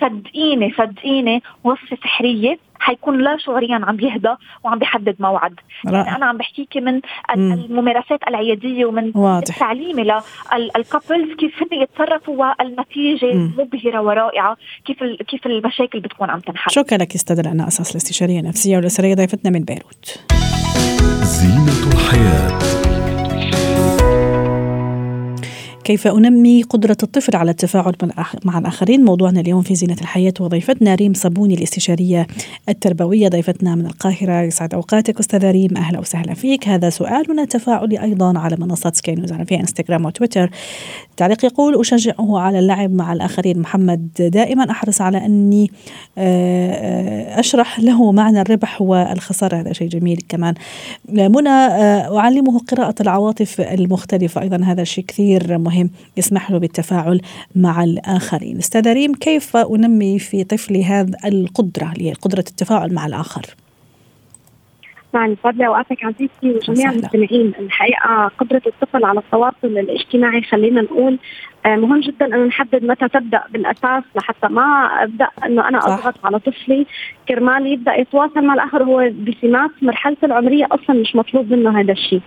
صدقيني 0.00 0.74
صدقيني 0.78 1.42
وصفة 1.64 1.96
سحرية. 1.96 2.58
حيكون 2.82 3.22
لا 3.22 3.36
شعوريا 3.38 3.80
عم 3.82 4.00
يهدى 4.00 4.34
وعم 4.64 4.78
بيحدد 4.78 5.16
موعد. 5.20 5.54
يعني 5.84 6.16
أنا 6.16 6.26
عم 6.26 6.36
بحكيكي 6.36 6.80
من 6.80 7.00
الممارسات 7.36 8.20
العيادية 8.28 8.84
ومن 8.86 9.12
واضح. 9.14 9.58
تعليمي 9.58 10.02
للكابلز 10.02 11.36
كيف 11.38 11.62
هن 11.62 11.82
يتصرفوا 11.82 12.36
والنتيجة 12.36 13.34
مبهره 13.34 14.00
ورائعة 14.00 14.56
كيف 14.84 15.04
كيف 15.28 15.46
المشاكل 15.46 16.00
بتكون 16.00 16.30
عم 16.30 16.40
تنحل. 16.40 16.70
شكرا 16.70 16.98
لك 16.98 17.14
أستاذ 17.14 17.46
أنا 17.46 17.68
أساس 17.68 17.90
الاستشارية 17.90 18.40
النفسية 18.40 18.76
والأسرية 18.76 19.14
ضيفتنا 19.14 19.50
من 19.50 19.64
بيروت. 19.64 20.24
زينة 21.22 21.92
الحياة. 21.94 22.91
كيف 25.84 26.06
أنمي 26.06 26.62
قدرة 26.62 26.96
الطفل 27.02 27.36
على 27.36 27.50
التفاعل 27.50 27.94
مع 28.44 28.58
الآخرين؟ 28.58 29.04
موضوعنا 29.04 29.40
اليوم 29.40 29.62
في 29.62 29.74
زينة 29.74 29.96
الحياة 30.00 30.34
وضيفتنا 30.40 30.94
ريم 30.94 31.14
صابوني 31.14 31.54
الاستشارية 31.54 32.26
التربوية 32.68 33.28
ضيفتنا 33.28 33.74
من 33.74 33.86
القاهرة. 33.86 34.42
يسعد 34.42 34.74
أوقاتك 34.74 35.18
أستاذة 35.18 35.50
ريم. 35.50 35.76
أهلا 35.76 35.98
وسهلا 35.98 36.34
فيك. 36.34 36.68
هذا 36.68 36.90
سؤالنا 36.90 37.42
التفاعلي 37.42 38.02
أيضا 38.02 38.38
على 38.38 38.56
منصات 38.56 38.96
سكاي 38.96 39.14
نيوز. 39.14 39.32
في 39.32 39.60
إنستغرام 39.60 40.04
وتويتر. 40.04 40.50
تعليق 41.16 41.44
يقول 41.44 41.80
أشجعه 41.80 42.38
على 42.38 42.58
اللعب 42.58 42.92
مع 42.92 43.12
الآخرين. 43.12 43.58
محمد 43.58 44.08
دائما 44.18 44.70
أحرص 44.70 45.00
على 45.00 45.26
أني 45.26 45.70
آه، 46.18 46.72
آه، 46.72 47.40
أشرح 47.40 47.80
له 47.80 48.12
معنى 48.12 48.40
الربح 48.40 48.82
والخسارة. 48.82 49.56
هذا 49.56 49.72
شيء 49.72 49.88
جميل 49.88 50.22
كمان. 50.28 50.54
منى 51.08 51.48
آه، 51.48 52.18
أعلمه 52.18 52.58
قراءة 52.58 52.94
العواطف 53.00 53.60
المختلفة. 53.60 54.40
أيضا 54.40 54.64
هذا 54.64 54.84
شيء 54.84 55.04
كثير 55.04 55.58
مهم. 55.58 55.71
مهم 55.72 55.90
يسمح 56.16 56.50
له 56.50 56.58
بالتفاعل 56.58 57.20
مع 57.56 57.84
الآخرين. 57.84 58.58
أستاذ 58.58 58.92
ريم 58.92 59.14
كيف 59.14 59.56
أنمي 59.56 60.18
في 60.18 60.44
طفلي 60.44 60.84
هذه 60.84 61.16
القدرة 61.24 61.92
اللي 61.92 62.08
هي 62.08 62.12
قدرة 62.12 62.44
التفاعل 62.50 62.94
مع 62.94 63.06
الآخر؟ 63.06 63.42
يعني 65.14 65.36
فضل 65.36 65.62
أوقاتك 65.62 66.04
عزيزتي 66.04 66.50
وجميع 66.50 66.90
المستمعين. 66.90 67.52
الحقيقة 67.58 68.30
قدرة 68.38 68.62
الطفل 68.66 69.04
على 69.04 69.18
التواصل 69.18 69.78
الاجتماعي 69.78 70.42
خلينا 70.42 70.80
نقول 70.82 71.18
مهم 71.66 72.00
جدا 72.00 72.26
إنه 72.26 72.44
نحدد 72.44 72.84
متى 72.84 73.08
تبدأ 73.08 73.42
بالأساس 73.50 74.02
لحتى 74.16 74.48
ما 74.48 74.62
أبدأ 75.02 75.28
إنه 75.44 75.68
أنا 75.68 75.78
أضغط 75.78 76.14
على 76.24 76.38
طفلي. 76.38 76.86
كرمال 77.28 77.66
يبدأ 77.66 77.94
يتواصل 77.94 78.44
مع 78.44 78.54
الأخر 78.54 78.82
هو 78.82 79.10
بسمات 79.26 79.70
مرحلته 79.82 80.24
العمرية 80.24 80.66
أصلا 80.72 81.00
مش 81.00 81.16
مطلوب 81.16 81.52
منه 81.52 81.80
هذا 81.80 81.92
الشيء. 81.92 82.20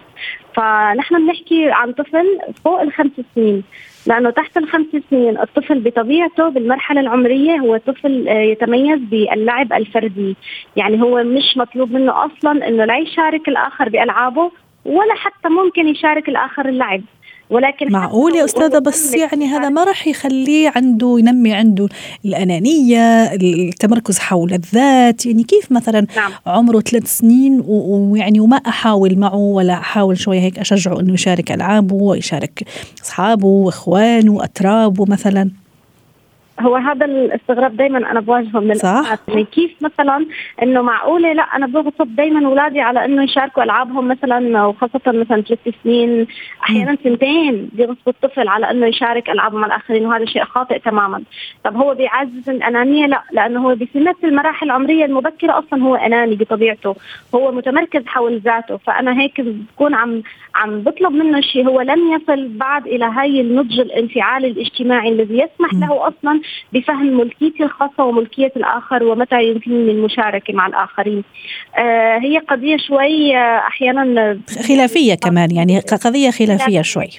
فنحن 0.53 1.25
بنحكي 1.25 1.71
عن 1.71 1.91
طفل 1.91 2.39
فوق 2.63 2.81
الخمس 2.81 3.11
سنين 3.35 3.63
لأنه 4.07 4.29
تحت 4.29 4.57
الخمس 4.57 4.87
سنين 5.09 5.37
الطفل 5.39 5.79
بطبيعته 5.79 6.49
بالمرحلة 6.49 7.01
العمرية 7.01 7.55
هو 7.55 7.77
طفل 7.77 8.27
آه، 8.27 8.41
يتميز 8.41 8.99
باللعب 8.99 9.73
الفردي. 9.73 10.35
يعني 10.75 11.01
هو 11.01 11.23
مش 11.23 11.57
مطلوب 11.57 11.91
منه 11.91 12.25
أصلا 12.25 12.67
إنه 12.67 12.85
لا 12.85 12.97
يشارك 12.97 13.47
الآخر 13.47 13.89
بألعابه 13.89 14.51
ولا 14.85 15.13
حتى 15.15 15.49
ممكن 15.49 15.87
يشارك 15.87 16.29
الآخر 16.29 16.69
اللعب. 16.69 17.01
ولكن 17.49 17.91
معقول 17.91 18.35
يا 18.35 18.45
أستاذة؟ 18.45 18.79
بس 18.79 19.13
يعني 19.13 19.45
هذا 19.45 19.69
ما 19.69 19.83
راح 19.83 20.07
يخليه 20.07 20.71
عنده 20.75 21.15
ينمي 21.19 21.53
عنده 21.53 21.89
الأنانية 22.25 23.33
التمركز 23.33 24.19
حول 24.19 24.53
الذات. 24.53 25.25
يعني 25.25 25.43
كيف 25.43 25.71
مثلا 25.71 26.07
نعم. 26.15 26.31
عمره 26.45 26.79
ثلاث 26.79 27.17
سنين 27.17 27.63
ويعني 27.67 28.39
وما 28.39 28.57
أحاول 28.57 29.19
معه 29.19 29.35
ولا 29.35 29.73
أحاول 29.73 30.17
شوية 30.17 30.39
هيك 30.39 30.59
أشجعه 30.59 30.99
إنه 30.99 31.13
يشارك 31.13 31.51
ألعابه 31.51 31.95
ويشارك 31.95 32.63
أصحابه 33.03 33.47
وإخوانه 33.47 34.33
وأترابه 34.33 35.05
مثلا؟ 35.05 35.64
هو 36.59 36.75
هذا 36.75 37.05
الاستغراب 37.05 37.77
دائما 37.77 38.11
أنا 38.11 38.19
بواجهه 38.19 38.59
من 38.59 38.73
صح. 38.73 39.17
يعني 39.27 39.43
كيف 39.43 39.71
مثلا 39.81 40.25
إنه 40.63 40.81
معقولة؟ 40.81 41.33
لا 41.33 41.43
أنا 41.43 41.67
بغصب 41.67 42.15
دائما 42.15 42.47
أولادي 42.47 42.81
على 42.81 43.05
إنه 43.05 43.23
يشاركوا 43.23 43.63
ألعابهم 43.63 44.07
مثلا 44.07 44.65
وخاصة 44.65 45.01
مثلا 45.07 45.41
ثلاث 45.41 45.75
سنين. 45.83 46.27
أحيانا 46.63 46.97
سنتين 47.03 47.69
بيغصبوا 47.73 48.13
الطفل 48.13 48.47
على 48.47 48.71
إنه 48.71 48.85
يشارك 48.85 49.29
العابه 49.29 49.57
مع 49.57 49.67
الآخرين 49.67 50.05
وهذا 50.05 50.25
شيء 50.25 50.43
خاطئ 50.43 50.79
تماما. 50.79 51.21
طب 51.63 51.75
هو 51.75 51.93
بيعزز 51.93 52.49
الأنانية؟ 52.49 53.07
لا 53.07 53.23
لأنه 53.31 53.67
هو 53.67 53.75
بسمة 53.75 54.15
المراحل 54.23 54.65
العمرية 54.65 55.05
المبكرة 55.05 55.59
أصلا 55.59 55.83
هو 55.83 55.95
أناني 55.95 56.35
بطبيعته. 56.35 56.95
هو 57.35 57.51
متمركز 57.51 58.05
حول 58.05 58.39
ذاته. 58.39 58.77
فأنا 58.77 59.19
هيك 59.19 59.41
بكون 59.41 59.93
عم 59.93 60.21
عم 60.55 60.79
بطلب 60.79 61.11
منه 61.11 61.41
شيء. 61.41 61.67
هو 61.67 61.81
لم 61.81 62.11
يصل 62.11 62.47
بعد 62.47 62.87
إلى 62.87 63.05
هاي 63.05 63.41
النضج 63.41 63.79
الانفعالي 63.79 64.47
الاجتماعي 64.47 65.09
الذي 65.09 65.33
يسمح 65.39 65.73
له 65.73 66.07
أصلا 66.07 66.41
بفهم 66.73 67.17
ملكيتي 67.17 67.63
الخاصة 67.63 68.03
وملكية 68.03 68.51
الآخر 68.55 69.03
ومتى 69.03 69.43
يمكنني 69.43 69.91
المشاركة 69.91 70.53
مع 70.53 70.67
الآخرين. 70.67 71.23
آه 71.77 72.17
هي 72.17 72.37
قضية 72.37 72.77
شوي 72.77 73.37
آه 73.37 73.57
أحيانا 73.57 74.39
خلافية 74.67 75.15
كمان 75.15 75.51
يعني 75.51 75.79
قضية 75.79 76.31
خلافية 76.31 76.81
شوي. 76.81 77.09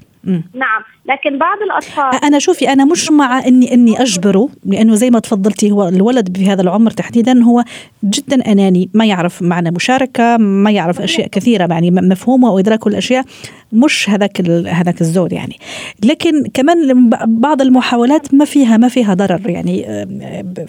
نعم. 0.54 0.82
لكن 1.08 1.38
بعض 1.38 1.58
الأطفال 1.62 2.24
أنا 2.24 2.38
شوفي 2.38 2.72
أنا 2.72 2.84
مش 2.84 3.10
مع 3.10 3.46
اني 3.46 3.74
إني 3.74 4.02
أجبره 4.02 4.48
لأنه 4.64 4.94
زي 4.94 5.10
ما 5.10 5.18
تفضلتي 5.18 5.70
هو 5.70 5.88
الولد 5.88 6.36
في 6.36 6.46
هذا 6.46 6.62
العمر 6.62 6.90
تحديدا 6.90 7.42
هو 7.42 7.64
جدا 8.04 8.52
أناني 8.52 8.90
ما 8.94 9.04
يعرف 9.04 9.42
معنى 9.42 9.70
مشاركة 9.70 10.36
ما 10.36 10.70
يعرف 10.70 11.00
أشياء 11.00 11.28
كثيرة 11.28 11.66
يعني 11.70 11.90
مفهومه 11.90 12.50
وادراك 12.50 12.86
الاشياء 12.86 13.24
مش 13.72 14.10
هذاك 14.10 14.50
هذاك 14.66 15.00
الزود 15.00 15.32
يعني. 15.32 15.56
لكن 16.04 16.46
كمان 16.54 17.10
بعض 17.26 17.62
المحاولات 17.62 18.34
ما 18.34 18.44
فيها 18.44 18.76
ما 18.76 18.88
فيها 18.88 19.14
ضرر 19.14 19.50
يعني 19.50 20.06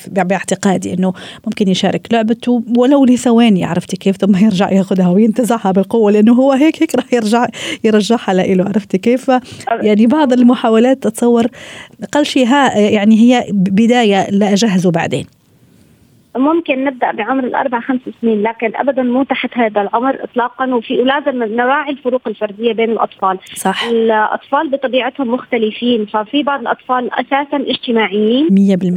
باعتقادي 0.07 0.93
إنه 0.93 1.13
ممكن 1.45 1.67
يشارك 1.67 2.07
لعبته 2.11 2.63
ولو 2.77 3.05
لثواني 3.05 3.65
عرفتي 3.65 3.97
كيف؟ 3.97 4.17
ثم 4.17 4.35
يرجع 4.35 4.71
ياخذها 4.71 5.09
وينتزعها 5.09 5.71
بالقوة 5.71 6.11
لأنه 6.11 6.33
هو 6.33 6.51
هيك 6.51 6.83
هيك 6.83 6.95
راح 6.95 7.13
يرجع 7.13 7.47
يرجعها 7.83 8.33
له 8.33 8.63
عرفتي 8.63 8.97
كيف؟ 8.97 9.31
يعني 9.81 10.07
بعض 10.07 10.33
المحاولات 10.33 11.03
تتصور 11.03 11.47
أقل 12.03 12.25
شيء 12.25 12.47
يعني 12.75 13.19
هي 13.19 13.47
بداية 13.51 14.29
لا 14.29 14.53
اجهزه 14.53 14.91
بعدين. 14.91 15.36
ممكن 16.37 16.83
نبدأ 16.83 17.11
بعمر 17.11 17.43
الأربع 17.43 17.79
خمس 17.79 18.01
سنين 18.21 18.43
لكن 18.43 18.71
ابدا 18.75 19.03
مو 19.03 19.23
تحت 19.23 19.57
هذا 19.57 19.81
العمر 19.81 20.23
اطلاقا 20.23 20.73
وفي 20.73 21.01
ولازم 21.01 21.43
نراعي 21.43 21.91
الفروق 21.91 22.21
الفردية 22.27 22.73
بين 22.73 22.91
الأطفال. 22.91 23.39
صح. 23.53 23.83
الأطفال 23.83 24.69
بطبيعتهم 24.69 25.33
مختلفين 25.33 26.05
ففي 26.05 26.43
بعض 26.43 26.59
الأطفال 26.59 27.09
أساسا 27.13 27.57
اجتماعيين 27.57 28.47
100% 28.47 28.49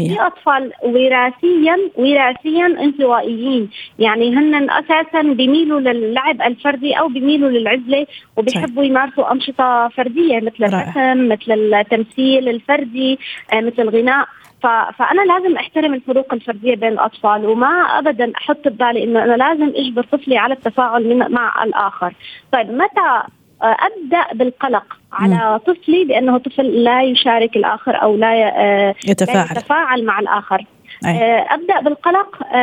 في 0.08 0.20
أطفال 0.20 0.72
وراثيا 0.82 1.76
وراثيا 1.96 2.66
انطوائيين 2.66 3.68
يعني 3.98 4.36
هن 4.36 4.70
أساسا 4.70 5.22
بيميلوا 5.22 5.80
للعب 5.80 6.42
الفردي 6.42 6.94
أو 6.94 7.08
بيميلوا 7.08 7.50
للعزلة 7.50 8.06
وبيحبوا 8.36 8.84
يمارسوا 8.84 9.32
أنشطة 9.32 9.88
فردية 9.88 10.36
مثل 10.36 10.64
الرسم 10.64 11.28
مثل 11.28 11.74
التمثيل 11.74 12.48
الفردي 12.48 13.18
آه، 13.52 13.60
مثل 13.60 13.82
الغناء. 13.82 14.26
فأنا 14.62 15.22
لازم 15.22 15.56
أحترم 15.56 15.94
الفروق 15.94 16.34
الفردية 16.34 16.76
بين 16.76 16.92
الأطفال 16.92 17.46
وما 17.46 17.66
ابدا 17.66 18.32
أحط 18.36 18.68
ببالي 18.68 19.04
إنه 19.04 19.24
أنا 19.24 19.36
لازم 19.36 19.72
اجبر 19.76 20.02
طفلي 20.12 20.38
على 20.38 20.54
التفاعل 20.54 21.32
مع 21.32 21.64
الآخر. 21.64 22.14
طيب 22.52 22.70
متى 22.70 23.22
آه، 23.62 23.76
أبدأ 23.80 24.32
بالقلق 24.34 24.96
على. 25.12 25.60
طفلي 25.66 26.04
بأنه 26.04 26.38
طفل 26.38 26.66
لا 26.66 27.02
يشارك 27.02 27.56
الآخر 27.56 28.02
أو 28.02 28.16
لا 28.16 28.60
آه، 28.60 28.94
يتفاعل, 29.06 29.46
لا 29.46 29.52
يتفاعل 29.52 30.04
مع 30.04 30.20
الآخر؟ 30.20 30.64
أي. 31.06 31.38
أبدأ 31.38 31.80
بالقلق. 31.80 32.54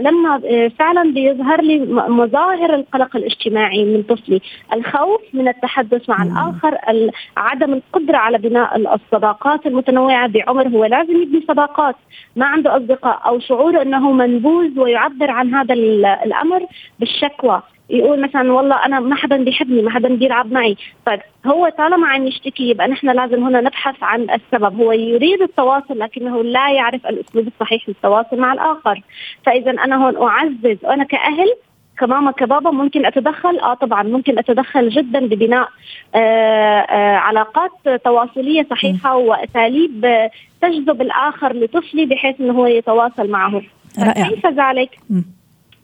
لما 0.00 0.40
فعلا 0.78 1.12
بيظهر 1.12 1.62
لي 1.62 1.78
مظاهر 2.08 2.74
القلق 2.74 3.16
الاجتماعي 3.16 3.84
من 3.84 4.02
طفلي، 4.02 4.40
الخوف 4.72 5.20
من 5.32 5.48
التحدث 5.48 6.08
مع 6.08 6.24
مم. 6.24 6.30
الآخر، 6.32 6.78
عدم 7.36 7.72
القدرة 7.72 8.16
على 8.16 8.38
بناء 8.38 8.94
الصداقات 8.94 9.66
المتنوعة. 9.66 10.28
بعمر 10.28 10.68
هو 10.68 10.84
لازم 10.84 11.22
يبني 11.22 11.44
صداقات، 11.48 11.96
ما 12.36 12.46
عنده 12.46 12.76
أصدقاء 12.76 13.20
أو 13.26 13.40
شعوره 13.40 13.82
إنه 13.82 14.12
منبوذ 14.12 14.80
ويعبر 14.80 15.30
عن 15.30 15.54
هذا 15.54 15.74
الأمر 15.74 16.66
بالشكوى، 17.00 17.62
يقول 17.90 18.20
مثلا 18.20 18.52
والله 18.52 18.84
أنا 18.86 19.00
ما 19.00 19.16
حدا 19.16 19.36
بيحبني 19.44 19.82
ما 19.82 19.90
حدا 19.90 20.08
بيلعب 20.08 20.52
معي. 20.52 20.76
طيب 21.06 21.20
هو 21.46 21.68
طالما 21.78 22.08
عم 22.08 22.26
يشتكي 22.26 22.70
يبقى 22.70 22.88
نحن 22.88 23.10
لازم 23.10 23.44
هنا 23.44 23.60
نبحث 23.60 24.02
عن 24.02 24.26
السبب. 24.30 24.80
هو 24.80 24.92
يريد 24.92 25.42
التواصل 25.42 25.98
لكنه 25.98 26.42
لا 26.44 26.70
يعرف 26.72 27.06
الأسلوب 27.06 27.46
الصحيح 27.46 27.88
للتواصل 27.88 28.38
مع 28.38 28.52
الآخر. 28.52 29.02
فاذا 29.46 29.70
أنا 29.70 30.06
هون 30.06 30.28
أعزز 30.28 30.76
وأنا 30.82 31.04
كأهل 31.04 31.46
كماما 31.98 32.30
كبابا 32.30 32.70
ممكن 32.70 33.06
أتدخل. 33.06 33.58
آه 33.58 33.74
طبعا 33.74 34.02
ممكن 34.02 34.38
أتدخل 34.38 34.88
جدا 34.88 35.26
ببناء 35.26 35.68
آه 36.14 36.18
آه 36.18 37.16
علاقات 37.16 37.70
تواصلية 38.04 38.66
صحيحة 38.70 39.16
وأساليب 39.16 40.28
تجذب 40.62 41.02
الآخر 41.02 41.52
لطفلي 41.56 42.06
بحيث 42.06 42.40
إنه 42.40 42.52
هو 42.52 42.66
يتواصل 42.66 43.30
معه. 43.30 43.62
رائع. 43.98 44.28
كيف 44.28 44.46
ذلك؟ 44.46 44.98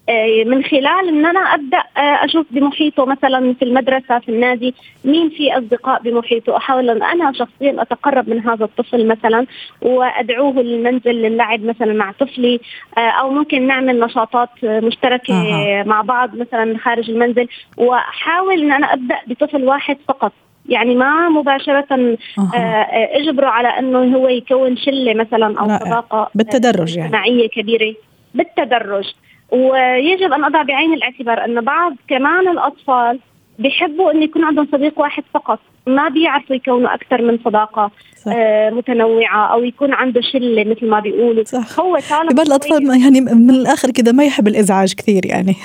آه، 0.08 0.44
من 0.44 0.64
خلال 0.64 1.08
إن 1.08 1.26
أنا 1.26 1.40
أبدأ 1.40 1.78
آه، 1.96 2.24
أشوف 2.24 2.46
بمحيطه 2.50 3.04
مثلا 3.04 3.54
في 3.54 3.64
المدرسة 3.64 4.18
في 4.18 4.28
النادي 4.28 4.74
مين 5.04 5.30
في 5.30 5.58
أصدقاء 5.58 6.02
بمحيطه. 6.02 6.56
أحاول 6.56 6.90
إن 6.90 7.02
أنا 7.02 7.32
شخصيا 7.32 7.82
أتقرب 7.82 8.28
من 8.28 8.40
هذا 8.40 8.64
الطفل 8.64 9.06
مثلا 9.06 9.46
وأدعوه 9.82 10.62
للمنزل 10.62 11.10
للعب 11.10 11.64
مثلا 11.64 11.92
مع 11.92 12.12
طفلي 12.12 12.60
آه، 12.98 13.00
أو 13.00 13.30
ممكن 13.30 13.66
نعمل 13.66 14.00
نشاطات 14.00 14.48
مشتركة 14.64 15.34
آه. 15.34 15.82
مع 15.82 16.00
بعض 16.02 16.36
مثلا 16.36 16.78
خارج 16.78 17.10
المنزل. 17.10 17.48
وأحاول 17.76 18.62
إن 18.62 18.72
أنا 18.72 18.92
أبدأ 18.92 19.16
بطفل 19.26 19.64
واحد 19.64 19.96
فقط. 20.08 20.32
يعني 20.68 20.94
ما 20.94 21.28
مباشرة 21.28 22.16
آه. 22.38 22.86
أجبره 22.92 23.46
على 23.46 23.68
إنه 23.68 24.16
هو 24.16 24.28
يكون 24.28 24.76
شلة 24.76 25.14
مثلا 25.14 25.60
أو 25.60 25.78
صداقة 25.78 26.30
بالتدرج 26.34 26.96
يعني. 26.96 27.06
اجتماعية 27.06 27.48
كبيرة. 27.48 27.94
بالتدرج. 28.34 29.14
ويجب 29.52 30.32
أن 30.32 30.44
أضع 30.44 30.62
بعين 30.62 30.92
الاعتبار 30.92 31.44
أن 31.44 31.60
بعض 31.60 31.96
كمان 32.08 32.48
الأطفال 32.48 33.18
بيحبوا 33.58 34.12
انه 34.12 34.24
يكون 34.24 34.44
عندهم 34.44 34.68
صديق 34.72 35.00
واحد 35.00 35.22
فقط 35.34 35.58
ما 35.86 36.08
بيعرفوا 36.08 36.56
يكونوا 36.56 36.94
أكثر 36.94 37.22
من 37.22 37.38
صداقة 37.44 37.90
صح. 38.16 38.32
آه 38.36 38.70
متنوعة 38.70 39.52
أو 39.52 39.64
يكون 39.64 39.92
عنده 39.92 40.20
شلة 40.20 40.64
مثل 40.64 40.88
ما 40.88 41.00
بيقولوا 41.00 41.44
صح. 41.44 41.80
هو 41.80 41.98
طالما 42.10 42.42
الأطفال 42.42 43.00
يعني 43.02 43.20
من 43.20 43.50
الآخر 43.50 43.90
كذا 43.90 44.12
ما 44.12 44.24
يحب 44.24 44.48
الإزعاج 44.48 44.94
كثير 44.94 45.26
يعني 45.26 45.54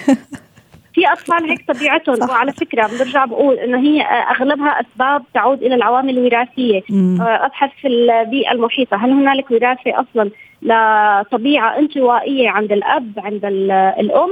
في 0.98 1.08
أطفال 1.08 1.50
هيك 1.50 1.65
طبيعتهم 1.67 2.15
صح. 2.15 2.29
وعلى 2.29 2.51
فكرة 2.51 2.88
برجع 3.00 3.25
بقول 3.25 3.56
إنه 3.56 3.79
هي 3.79 4.01
أغلبها 4.01 4.82
أسباب 4.82 5.24
تعود 5.34 5.63
إلى 5.63 5.75
العوامل 5.75 6.17
الوراثية 6.17 6.82
مم. 6.89 7.22
آه، 7.22 7.46
أبحث 7.46 7.70
في 7.82 7.88
البيئة 7.88 8.51
المحيطة 8.51 8.98
هل 8.98 9.12
هنالك 9.12 9.51
وراثة 9.51 9.91
أصلا 10.00 10.29
لطبيعه 10.61 11.79
انطوائية 11.79 12.49
عند 12.49 12.71
الأب 12.71 13.11
عند 13.17 13.41
الأم. 13.99 14.29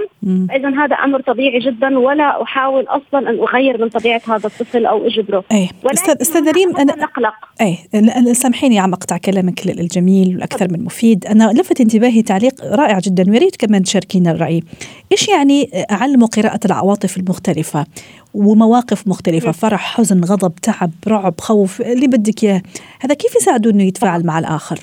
اذا 0.52 0.70
هذا 0.70 0.96
أمر 0.96 1.22
طبيعي 1.22 1.60
جدا 1.60 2.00
ولا 2.00 2.44
أحاول 2.44 2.86
أصلا 2.88 3.30
أن 3.30 3.40
أغير 3.40 3.82
من 3.82 3.90
طبيعة 3.90 4.22
هذا 4.28 4.48
الطفل 4.48 4.86
أو 4.86 5.08
إجبره. 5.08 5.44
إيه 5.52 5.68
أستاذ 5.86 6.16
أستاذ 6.22 6.52
ريم 6.52 6.78
أنا 6.78 6.96
نقلق. 6.96 7.34
إيه 7.62 8.34
سامحيني 8.34 8.80
عم 8.80 8.94
أقطع 8.94 9.18
كلامك 9.18 9.66
الجميل 9.66 10.36
والأكثر 10.36 10.68
من 10.72 10.84
مفيد. 10.84 11.26
أنا 11.26 11.52
لفت 11.52 11.82
انتباهي 11.82 12.22
تعليق 12.22 12.66
رائع 12.66 13.00
جدا 13.00 13.32
ويا 13.32 13.40
ريت 13.40 13.56
كمان 13.56 13.84
تشاركينا 13.84 14.32
الرأي. 14.32 14.64
إيش 15.12 15.30
يعني 15.30 15.70
اعلموا 15.92 16.28
قراءة 16.28 16.60
العواطف 16.66 17.18
المختلفة 17.18 17.86
ومواقف 18.34 19.08
مختلفة؟ 19.08 19.52
فرح 19.52 19.98
حزن 19.98 20.24
غضب 20.24 20.56
تعب 20.56 20.92
رعب 21.08 21.34
خوف 21.40 21.82
اللي 21.82 22.08
بدك 22.08 22.44
إياه. 22.44 22.62
هذا 23.00 23.16
كيف 23.16 23.36
يساعده 23.36 23.72
إنه 23.72 23.84
يتفاعل 23.84 24.26
مع 24.26 24.40
الآخر؟ 24.40 24.80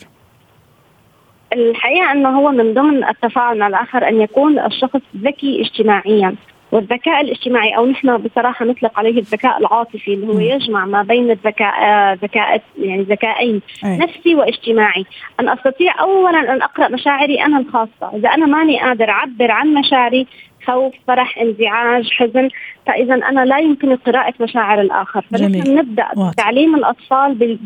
الحقيقة 1.53 2.13
أنه 2.13 2.39
هو 2.39 2.51
من 2.51 2.75
ضمن 2.75 3.05
التفاعل 3.05 3.59
مع 3.59 3.67
الآخر 3.67 4.09
أن 4.09 4.21
يكون 4.21 4.59
الشخص 4.59 5.01
ذكي 5.17 5.61
اجتماعيا 5.61 6.35
والذكاء 6.73 7.21
الاجتماعي 7.21 7.77
أو 7.77 7.87
نحن 7.87 8.17
بصراحة 8.17 8.65
نطلق 8.65 8.99
عليه 8.99 9.19
الذكاء 9.19 9.59
العاطفي 9.59 10.15
اللي 10.15 10.27
هو 10.27 10.39
يجمع 10.39 10.85
ما 10.85 11.03
بين 11.03 11.31
الذكاء 11.31 11.75
ذكاء 12.15 12.63
يعني 12.79 13.03
ذكائين. 13.03 13.61
نفسي 13.85 14.35
واجتماعي. 14.35 15.05
أن 15.41 15.49
أستطيع 15.49 16.01
اولا 16.01 16.41
أن 16.55 16.63
أقرأ 16.63 16.89
مشاعري 16.89 17.45
أنا 17.45 17.59
الخاصة. 17.59 18.17
إذا 18.17 18.29
أنا 18.29 18.47
ماني 18.47 18.81
قادر 18.81 19.11
أعبر 19.11 19.51
عن 19.51 19.75
مشاعري 19.75 20.27
خوف 20.67 20.95
فرح 21.09 21.39
انزعاج 21.39 22.11
حزن. 22.11 22.49
فإذا 22.87 23.15
أنا 23.15 23.45
لا 23.45 23.59
يمكن 23.59 23.97
قراءة 23.97 24.35
مشاعر 24.41 24.81
الآخر. 24.81 25.25
فنحن 25.31 25.77
نبدأ 25.77 26.07
بتعليم 26.17 26.75
الأطفال 26.75 27.59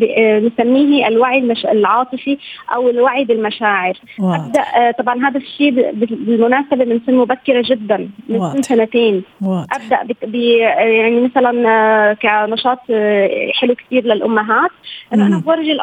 نسميه 0.46 1.08
الوعي 1.08 1.38
المش... 1.38 1.66
العاطفي 1.66 2.38
أو 2.74 2.90
الوعي 2.90 3.24
بالمشاعر. 3.24 3.94
واضح. 4.20 4.44
أبدأ 4.44 4.60
آه، 4.60 4.90
طبعا 4.90 5.28
هذا 5.28 5.38
الشيء 5.38 5.70
بالمناسبة 5.92 6.84
من 6.84 7.00
سن 7.06 7.14
مبكرة 7.14 7.64
جدا 7.66 8.08
من 8.28 8.52
سن 8.52 8.62
سنتين. 8.62 9.22
واضح. 9.42 9.66
أبدأ 9.74 10.14
ب... 10.26 10.34
يعني 10.34 11.20
مثلا 11.20 11.68
آه، 11.68 12.12
كنشاط 12.12 12.78
آه، 12.90 13.50
حلو 13.54 13.74
كثير 13.74 14.04
للأمهات. 14.04 14.70
انه 15.14 15.26
أنا 15.26 15.38
بورجي 15.38 15.78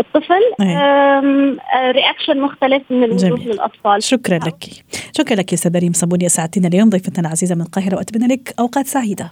الطفل 0.00 0.42
رياكشن 1.90 2.40
مختلف 2.40 2.82
من 2.90 3.04
الوجوه 3.04 3.38
للأطفال. 3.46 4.02
شكرا 4.02 4.38
لك. 4.38 4.64
شكرا 5.16 5.36
لك 5.36 5.52
يا 5.52 5.54
استاذه 5.54 5.78
ريم 5.78 5.92
صابوني 5.92 6.19
اسعدتنا 6.26 6.68
اليوم 6.68 6.88
ضيفتنا 6.88 7.28
العزيزة 7.28 7.54
من 7.54 7.60
القاهرة 7.60 7.96
وأتمنى 7.96 8.26
لك 8.26 8.54
أوقات 8.58 8.86
سعيدة. 8.86 9.30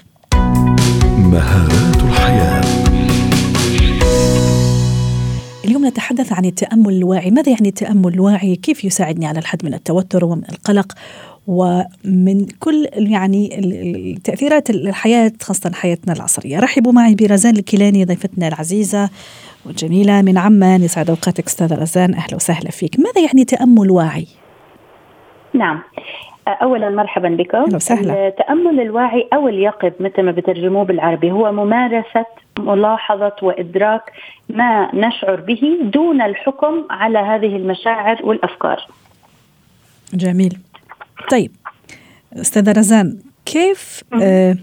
مهارات 1.19 1.97
الحياة. 1.97 2.63
اليوم 5.65 5.87
نتحدث 5.87 6.33
عن 6.33 6.45
التأمل 6.45 6.95
الواعي. 6.95 7.31
ماذا 7.31 7.53
يعني 7.53 7.69
التأمل 7.69 8.15
الواعي؟ 8.15 8.57
كيف 8.57 8.85
يساعدني 8.85 9.27
على 9.27 9.39
الحد 9.39 9.65
من 9.65 9.75
التوتر 9.75 10.25
ومن 10.25 10.43
القلق؟ 10.53 10.93
ومن 11.47 12.47
كل 12.61 12.89
يعني 12.93 13.59
التأثيرات 13.59 14.71
الحياة 14.71 15.33
خاصة 15.43 15.71
حياتنا 15.75 16.13
العصرية. 16.13 16.59
رحبوا 16.59 16.93
معي 16.93 17.15
برزان 17.15 17.57
الكيلاني 17.57 18.05
ضيفتنا 18.05 18.49
العزيزة 18.49 19.11
والجميلة 19.67 20.23
من 20.23 20.39
عمان. 20.39 20.83
يسعد 20.83 21.11
أوقاتك 21.11 21.47
أستاذة 21.47 21.75
رزان. 21.75 22.15
أهلا 22.15 22.37
وسهلا 22.37 22.71
فيك. 22.71 23.01
ماذا 23.01 23.27
يعني 23.27 23.45
تأمل 23.45 23.91
واعي؟ 23.91 24.27
نعم. 25.55 25.83
اولا 26.53 26.91
مرحبا 26.91 27.29
بكم. 27.29 27.75
وسهلا. 27.75 28.29
التأمل 28.29 28.81
الواعي 28.81 29.29
أو 29.33 29.49
اليقظ 29.49 29.93
مثل 30.01 30.23
ما 30.23 30.33
بترجموه 30.33 30.85
بالعربي 30.85 31.33
هو 31.33 31.53
ممارسة 31.53 32.27
ملاحظة 32.59 33.37
وإدراك 33.43 34.13
ما 34.49 34.95
نشعر 34.95 35.41
به 35.41 35.79
دون 35.83 36.23
الحكم 36.23 36.85
على 36.91 37.19
هذه 37.19 37.57
المشاعر 37.57 38.19
والأفكار. 38.25 38.87
جميل. 40.15 40.59
طيب 41.31 41.51
أستاذة 42.33 42.73
رزان 42.73 43.19
كيف 43.47 44.03
آه 44.23 44.57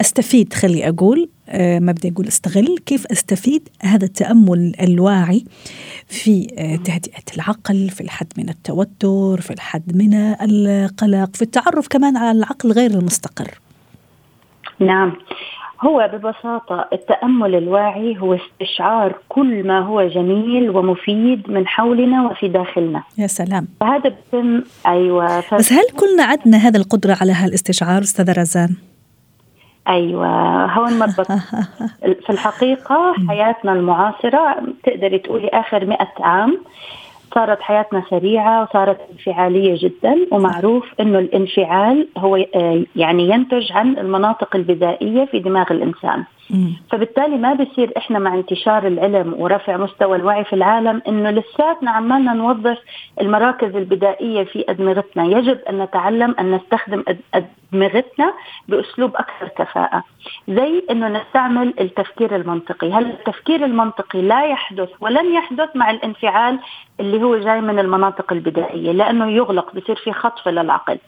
أستفيد 0.00 0.52
خلي 0.52 0.88
أقول 0.88 1.28
آه 1.48 1.78
ما 1.78 1.92
بدي 1.92 2.12
أقول 2.12 2.28
استغل 2.28 2.78
كيف 2.86 3.06
أستفيد 3.06 3.68
هذا 3.82 4.04
التأمل 4.04 4.72
الواعي 4.80 5.44
في 6.06 6.46
آه 6.58 6.76
تهدئة 6.76 7.34
العقل 7.34 7.88
في 7.88 8.00
الحد 8.00 8.32
من 8.38 8.48
التوتر 8.48 9.40
في 9.40 9.50
الحد 9.50 9.96
من 9.96 10.14
القلق 10.14 11.36
في 11.36 11.42
التعرف 11.42 11.88
كمان 11.88 12.16
على 12.16 12.38
العقل 12.38 12.72
غير 12.72 12.90
المستقر. 12.90 13.58
نعم. 14.80 15.12
هو 15.82 16.10
ببساطة 16.12 16.88
التأمل 16.92 17.54
الواعي 17.54 18.18
هو 18.18 18.34
استشعار 18.34 19.18
كل 19.28 19.66
ما 19.66 19.80
هو 19.80 20.08
جميل 20.08 20.70
ومفيد 20.70 21.50
من 21.50 21.66
حولنا 21.66 22.26
وفي 22.26 22.48
داخلنا. 22.48 23.02
يا 23.18 23.26
سلام. 23.26 23.68
فهذا 23.80 24.08
بتم 24.08 24.62
أيوة 24.86 25.40
ف... 25.40 25.54
بس 25.54 25.72
هل 25.72 25.84
كلنا 25.96 26.24
عندنا 26.24 26.56
هذه 26.56 26.76
القدرة 26.76 27.16
على 27.20 27.32
هالإستشعار 27.32 28.02
أستاذة 28.02 28.32
رزان؟ 28.32 28.74
أيوه 29.88 30.64
هون 30.64 30.98
مربط 30.98 31.26
في 32.24 32.30
الحقيقة 32.30 33.14
حياتنا 33.28 33.72
المعاصرة 33.72 34.56
تقدري 34.84 35.18
تقولي 35.18 35.48
آخر 35.48 35.84
مئة 35.84 36.12
عام 36.20 36.58
صارت 37.34 37.60
حياتنا 37.60 38.02
سريعة 38.10 38.62
وصارت 38.62 38.98
انفعالية 39.12 39.78
جدا 39.78 40.16
ومعروف 40.32 40.84
أنه 41.00 41.18
الانفعال 41.18 42.08
هو 42.18 42.36
آه، 42.36 42.82
يعني 42.96 43.28
ينتج 43.28 43.72
عن 43.72 43.98
المناطق 43.98 44.56
البدائية 44.56 45.24
في 45.24 45.38
دماغ 45.38 45.72
الإنسان. 45.72 46.24
فبالتالي 46.90 47.36
ما 47.36 47.54
بصير 47.54 47.92
إحنا 47.96 48.18
مع 48.18 48.34
انتشار 48.34 48.86
العلم 48.86 49.34
ورفع 49.38 49.76
مستوى 49.76 50.16
الوعي 50.16 50.44
في 50.44 50.52
العالم 50.52 51.02
إنه 51.08 51.30
لساتنا 51.30 51.90
عمالنا 51.90 52.32
نوظف 52.32 52.78
المراكز 53.20 53.76
البدائية 53.76 54.44
في 54.44 54.64
أدمغتنا، 54.68 55.24
يجب 55.24 55.58
أن 55.68 55.82
نتعلم 55.82 56.34
أن 56.40 56.54
نستخدم 56.54 57.04
أدمغتنا 57.34 58.34
بأسلوب 58.68 59.16
أكثر 59.16 59.48
كفاءة، 59.48 60.04
زي 60.48 60.82
إنه 60.90 61.08
نستعمل 61.08 61.74
التفكير 61.80 62.36
المنطقي، 62.36 62.92
هل 62.92 63.06
التفكير 63.06 63.64
المنطقي 63.64 64.22
لا 64.22 64.44
يحدث 64.44 64.88
ولن 65.00 65.34
يحدث 65.34 65.76
مع 65.76 65.90
الانفعال 65.90 66.58
اللي 67.00 67.22
هو 67.22 67.36
جاي 67.36 67.60
من 67.60 67.78
المناطق 67.78 68.32
البدائية، 68.32 68.92
لأنه 68.92 69.30
يغلق 69.30 69.74
بصير 69.74 69.96
في 69.96 70.12
خطف 70.12 70.48
للعقل. 70.48 70.98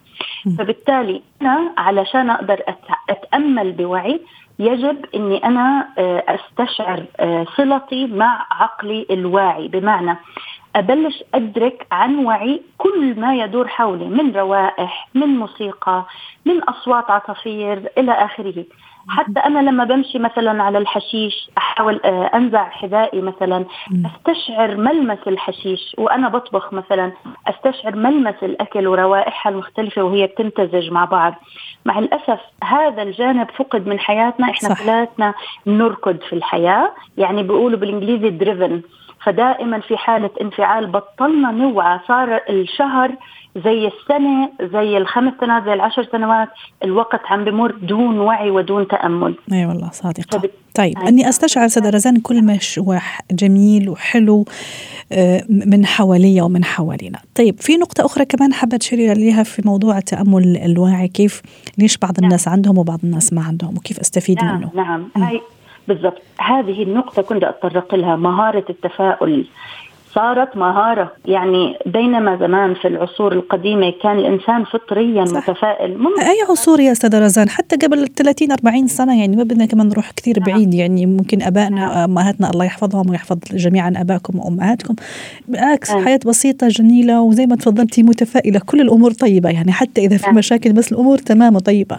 فبالتالي 0.58 1.22
أنا 1.42 1.72
علشان 1.78 2.30
أقدر 2.30 2.62
أتأمل 3.10 3.72
بوعي 3.72 4.20
يجب 4.60 5.04
إني 5.14 5.44
أنا 5.44 5.88
آه، 5.98 6.24
أستشعر 6.28 7.04
آه، 7.20 7.46
صلتي 7.56 8.06
مع 8.06 8.46
عقلي 8.50 9.06
الواعي. 9.10 9.68
بمعنى 9.68 10.16
أبلش 10.76 11.24
أدرك 11.34 11.86
عن 11.92 12.24
وعي 12.24 12.62
كل 12.78 13.20
ما 13.20 13.36
يدور 13.36 13.68
حولي 13.68 14.04
من 14.04 14.36
روائح 14.36 15.08
من 15.14 15.26
موسيقى 15.26 16.04
من 16.46 16.62
أصوات 16.62 17.10
عصافير 17.10 17.92
إلى 17.98 18.12
آخره. 18.12 18.64
حتى 19.08 19.40
أنا 19.40 19.58
لما 19.58 19.84
بمشي 19.84 20.18
مثلا 20.18 20.62
على 20.62 20.78
الحشيش 20.78 21.50
أحاول 21.58 22.00
آه، 22.04 22.30
أنزع 22.34 22.68
حذائي 22.68 23.20
مثلا 23.20 23.64
أستشعر 24.06 24.76
ملمس 24.76 25.18
الحشيش 25.26 25.94
وأنا 25.98 26.28
بطبخ 26.28 26.72
مثلا 26.72 27.12
أستشعر 27.46 27.96
ملمس 27.96 28.34
الأكل 28.42 28.86
وروائحها 28.86 29.52
المختلفة 29.52 30.02
وهي 30.02 30.26
بتمتزج 30.26 30.90
مع 30.90 31.04
بعض. 31.04 31.34
مع 31.84 31.98
الأسف 31.98 32.40
هذا 32.64 33.02
الجانب 33.02 33.50
فقد 33.50 33.86
من 33.86 33.98
حياتنا 33.98 34.50
إحنا 34.50 34.74
كلاتنا 34.74 35.34
نركض 35.66 36.18
في 36.28 36.32
الحياة 36.32 36.92
يعني 37.18 37.42
بيقولوا 37.42 37.78
بالإنجليزي 37.78 38.30
دريفن 38.30 38.82
فدائما 39.24 39.80
في 39.80 39.96
حالة 39.96 40.30
انفعال 40.40 40.86
بطلنا 40.86 41.50
نوعى 41.50 42.00
صار 42.08 42.40
الشهر 42.50 43.14
زي 43.64 43.86
السنة 43.86 44.50
زي 44.62 44.98
الخمس 44.98 45.32
سنوات 45.40 45.64
زي 45.64 45.72
العشر 45.72 46.08
سنوات 46.12 46.48
الوقت 46.84 47.20
عم 47.26 47.44
بمر 47.44 47.70
دون 47.82 48.18
وعي 48.18 48.50
ودون 48.50 48.88
تأمل 48.88 49.34
إي 49.52 49.58
أيوة 49.58 49.70
والله 49.70 49.90
صادقة 49.90 50.38
فبت... 50.38 50.50
طيب 50.74 50.96
أيوة. 50.98 51.08
أني 51.08 51.28
أستشعر 51.28 51.68
سيدة 51.68 51.90
رزان 51.90 52.20
كل 52.20 52.42
ما 52.42 52.58
هو 52.78 52.98
جميل 53.30 53.88
وحلو 53.88 54.44
آه، 55.12 55.44
من 55.48 55.86
حواليا 55.86 56.42
ومن 56.42 56.64
حوالينا 56.64 57.18
طيب 57.34 57.60
في 57.60 57.76
نقطة 57.76 58.06
أخرى 58.06 58.24
كمان 58.24 58.52
حابة 58.52 58.76
تشيري 58.76 59.10
عليها 59.10 59.42
في 59.42 59.62
موضوع 59.64 59.98
التأمل 59.98 60.56
الواعي 60.56 61.08
كيف 61.08 61.42
ليش 61.78 61.96
بعض 61.96 62.12
نعم. 62.20 62.24
الناس 62.24 62.48
عندهم 62.48 62.78
وبعض 62.78 62.98
الناس 63.04 63.32
ما 63.32 63.42
عندهم 63.42 63.76
وكيف 63.76 64.00
أستفيد 64.00 64.44
نعم. 64.44 64.58
منه 64.58 64.70
نعم 64.74 65.08
هاي 65.16 65.40
بالضبط 65.90 66.22
هذه 66.38 66.82
النقطة 66.82 67.22
كنت 67.22 67.44
أتطرق 67.44 67.94
لها 67.94 68.16
مهارة 68.16 68.64
التفاؤل 68.70 69.46
صارت 70.14 70.56
مهارة 70.56 71.12
يعني 71.24 71.78
بينما 71.86 72.36
زمان 72.36 72.74
في 72.74 72.88
العصور 72.88 73.32
القديمة 73.32 73.92
كان 74.02 74.18
الإنسان 74.18 74.64
فطريا 74.64 75.24
صح. 75.24 75.36
متفائل 75.36 75.98
ممكن. 75.98 76.20
أي 76.22 76.36
عصور 76.50 76.80
يا 76.80 76.92
أستاذة 76.92 77.18
رزان 77.18 77.48
حتى 77.48 77.76
قبل 77.76 78.08
30 78.08 78.52
40 78.52 78.86
سنة 78.86 79.20
يعني 79.20 79.36
ما 79.36 79.42
بدنا 79.42 79.66
كمان 79.66 79.88
نروح 79.88 80.10
كثير 80.10 80.40
نعم. 80.40 80.46
بعيد 80.46 80.74
يعني 80.74 81.06
ممكن 81.06 81.42
أبائنا 81.42 81.80
نعم. 81.80 82.10
أمهاتنا 82.10 82.50
الله 82.50 82.64
يحفظهم 82.64 83.10
ويحفظ 83.10 83.38
جميعا 83.52 83.92
أباكم 83.96 84.38
وأمهاتكم 84.38 84.94
بالعكس 85.48 85.90
نعم. 85.90 86.04
حياة 86.04 86.20
بسيطة 86.26 86.68
جميلة 86.68 87.20
وزي 87.20 87.46
ما 87.46 87.56
تفضلتي 87.56 88.02
متفائلة 88.02 88.60
كل 88.66 88.80
الأمور 88.80 89.10
طيبة 89.10 89.50
يعني 89.50 89.72
حتى 89.72 90.00
إذا 90.00 90.16
في 90.16 90.26
نعم. 90.26 90.34
مشاكل 90.34 90.72
بس 90.72 90.92
الأمور 90.92 91.18
تمام 91.18 91.56
وطيبة 91.56 91.98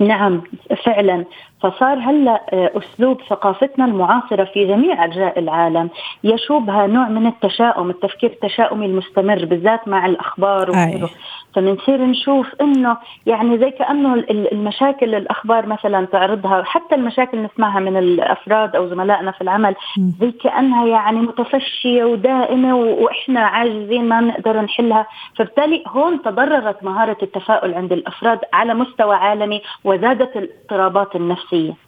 نعم 0.00 0.42
فعلا. 0.84 1.24
فصار 1.62 1.98
هلا 1.98 2.42
آه، 2.52 2.70
أسلوب 2.78 3.20
ثقافتنا 3.30 3.84
المعاصرة 3.84 4.44
في 4.44 4.66
جميع 4.66 5.04
ارجاء 5.04 5.38
العالم 5.38 5.90
يشوبها 6.24 6.86
نوع 6.86 7.08
من 7.08 7.26
التشاؤم، 7.26 7.90
التفكير 7.90 8.30
التشاؤمي 8.30 8.86
المستمر 8.86 9.44
بالذات 9.44 9.88
مع 9.88 10.06
الأخبار 10.06 10.70
وغيره، 10.70 11.10
فبنصير 11.56 12.04
نشوف 12.04 12.46
إنه 12.60 12.96
يعني 13.26 13.58
زي 13.58 13.70
كأنه 13.70 14.14
المشاكل 14.30 15.14
الأخبار 15.14 15.66
مثلا 15.66 16.06
تعرضها 16.06 16.62
حتى 16.62 16.94
المشاكل 16.94 17.42
نسمعها 17.42 17.80
من 17.80 17.96
الأفراد 17.96 18.76
أو 18.76 18.88
زملائنا 18.88 19.30
في 19.30 19.40
العمل 19.40 19.74
زي 20.20 20.30
كأنها 20.30 20.86
يعني 20.86 21.18
متفشية 21.20 22.04
ودائمة 22.04 22.76
وإحنا 22.76 23.40
عاجزين 23.40 24.08
ما 24.08 24.20
بنقدر 24.20 24.60
نحلها، 24.60 25.06
فبالتالي 25.36 25.82
هون 25.86 26.22
تضررت 26.22 26.84
مهارة 26.84 27.16
التفاؤل 27.22 27.74
عند 27.74 27.92
الأفراد 27.92 28.38
على 28.52 28.74
مستوى 28.74 29.14
عالمي 29.14 29.62
وزادت 29.84 30.36
الاضطرابات 30.36 31.16
النفسية. 31.16 31.85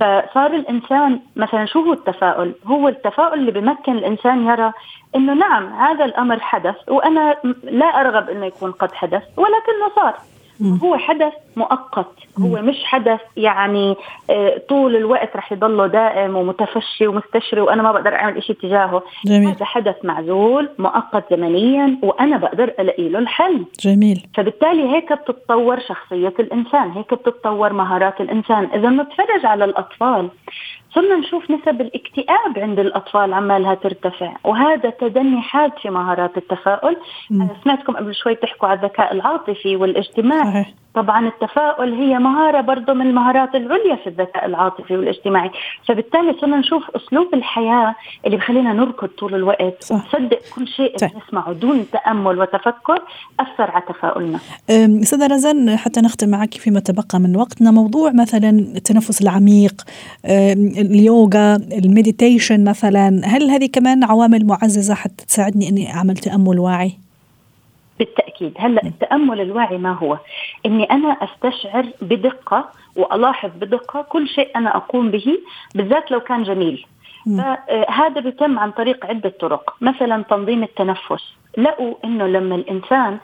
فصار 0.00 0.54
الإنسان 0.54 1.20
مثلا 1.36 1.66
شو 1.66 1.80
هو 1.80 1.92
التفاؤل؟ 1.92 2.54
هو 2.66 2.88
التفاؤل 2.88 3.38
اللي 3.38 3.50
بمكن 3.50 3.92
الإنسان 3.92 4.46
يرى 4.46 4.72
إنه 5.16 5.34
نعم 5.34 5.72
هذا 5.72 6.04
الأمر 6.04 6.40
حدث 6.40 6.74
وأنا 6.88 7.36
لا 7.62 7.86
أرغب 7.86 8.30
إنه 8.30 8.46
يكون 8.46 8.72
قد 8.72 8.92
حدث 8.92 9.22
ولكنه 9.36 9.94
صار. 9.96 10.14
هو 10.84 10.96
حدث 10.96 11.32
مؤقت. 11.56 12.12
هو 12.40 12.62
مش 12.62 12.84
حدث 12.84 13.20
يعني 13.36 13.96
آه، 14.30 14.62
طول 14.68 14.96
الوقت 14.96 15.36
رح 15.36 15.52
يضله 15.52 15.86
دائم 15.86 16.36
ومتفشي 16.36 17.06
ومستشري 17.06 17.60
وأنا 17.60 17.82
ما 17.82 17.92
بقدر 17.92 18.14
أعمل 18.14 18.42
شيء 18.42 18.56
تجاهه. 18.56 19.02
جميل. 19.24 19.48
هذا 19.48 19.64
حدث 19.64 20.04
معزول 20.04 20.68
مؤقت 20.78 21.24
زمنيا 21.34 21.98
وأنا 22.02 22.36
بقدر 22.36 22.64
ألاقي 22.64 23.08
له 23.08 23.18
الحل. 23.18 23.64
جميل. 23.80 24.26
فبالتالي 24.34 24.96
هيك 24.96 25.12
بتتطور 25.12 25.80
شخصية 25.80 26.34
الإنسان 26.40 26.90
هيك 26.90 27.14
بتتطور 27.14 27.72
مهارات 27.72 28.20
الإنسان. 28.20 28.68
إذا 28.74 28.90
نتفرج 28.90 29.46
على 29.46 29.64
الأطفال 29.64 30.28
صرنا 30.94 31.16
نشوف 31.16 31.50
نسب 31.50 31.80
الاكتئاب 31.80 32.58
عند 32.58 32.78
الأطفال 32.78 33.32
عمالها 33.32 33.74
ترتفع 33.74 34.32
وهذا 34.44 34.90
تدني 34.90 35.40
حاد 35.40 35.72
في 35.82 35.90
مهارات 35.90 36.36
التفاؤل. 36.36 36.96
أنا 37.30 37.48
سمعتكم 37.64 37.96
قبل 37.96 38.14
شوي 38.14 38.34
تحكوا 38.34 38.68
على 38.68 38.78
الذكاء 38.78 39.12
العاطفي 39.12 39.76
والاجتماعي 39.76 40.52
صحيح. 40.52 40.74
طبعا 40.94 41.28
التفاؤل 41.42 41.94
هي 41.94 42.18
مهارة 42.18 42.60
برضه 42.60 42.92
من 42.92 43.06
المهارات 43.06 43.54
العليا 43.54 43.96
في 43.96 44.06
الذكاء 44.06 44.46
العاطفي 44.46 44.96
والاجتماعي 44.96 45.50
فبالتالي 45.88 46.34
صرنا 46.40 46.56
نشوف 46.56 46.82
أسلوب 46.96 47.34
الحياة 47.34 47.94
اللي 48.26 48.36
بخلينا 48.36 48.72
نركض 48.72 49.08
طول 49.08 49.34
الوقت 49.34 49.82
صح. 49.84 49.94
ونصدق 49.94 50.38
كل 50.54 50.68
شيء 50.68 50.96
صح. 50.98 51.10
نسمعه 51.26 51.52
دون 51.52 51.86
تأمل 51.92 52.38
وتفكر 52.38 53.02
أثر 53.40 53.70
على 53.70 53.84
تفاؤلنا 53.88 54.38
أستاذة 54.70 55.26
رزان 55.26 55.76
حتى 55.76 56.00
نختم 56.00 56.28
معك 56.28 56.54
فيما 56.54 56.80
تبقى 56.80 57.18
من 57.20 57.36
وقتنا 57.36 57.70
موضوع 57.70 58.12
مثلا 58.12 58.50
التنفس 58.50 59.22
العميق 59.22 59.82
اليوغا 60.24 61.56
المديتيشن 61.56 62.64
مثلا 62.64 63.20
هل 63.24 63.50
هذه 63.50 63.66
كمان 63.72 64.04
عوامل 64.04 64.46
معززة 64.46 64.94
حتى 64.94 65.26
تساعدني 65.26 65.68
أني 65.68 65.94
أعمل 65.94 66.16
تأمل 66.16 66.58
واعي؟ 66.58 66.92
بالتأكيد. 68.00 68.52
هلا 68.58 68.82
التأمل 68.86 69.40
الواعي 69.40 69.78
ما 69.78 69.92
هو؟ 69.92 70.18
إني 70.66 70.84
أنا 70.84 71.08
أستشعر 71.08 71.86
بدقة 72.02 72.68
وألاحظ 72.96 73.50
بدقة 73.60 74.02
كل 74.02 74.28
شيء 74.28 74.48
أنا 74.56 74.76
أقوم 74.76 75.10
به 75.10 75.38
بالذات 75.74 76.10
لو 76.10 76.20
كان 76.20 76.42
جميل. 76.42 76.86
فهذا 77.26 78.20
بيتم 78.20 78.58
عن 78.58 78.70
طريق 78.70 79.06
عدة 79.06 79.32
طرق. 79.40 79.74
مثلا 79.80 80.22
تنظيم 80.22 80.62
التنفس. 80.62 81.24
لقوا 81.58 81.94
إنه 82.04 82.26
لما 82.26 82.54
الإنسان 82.54 83.18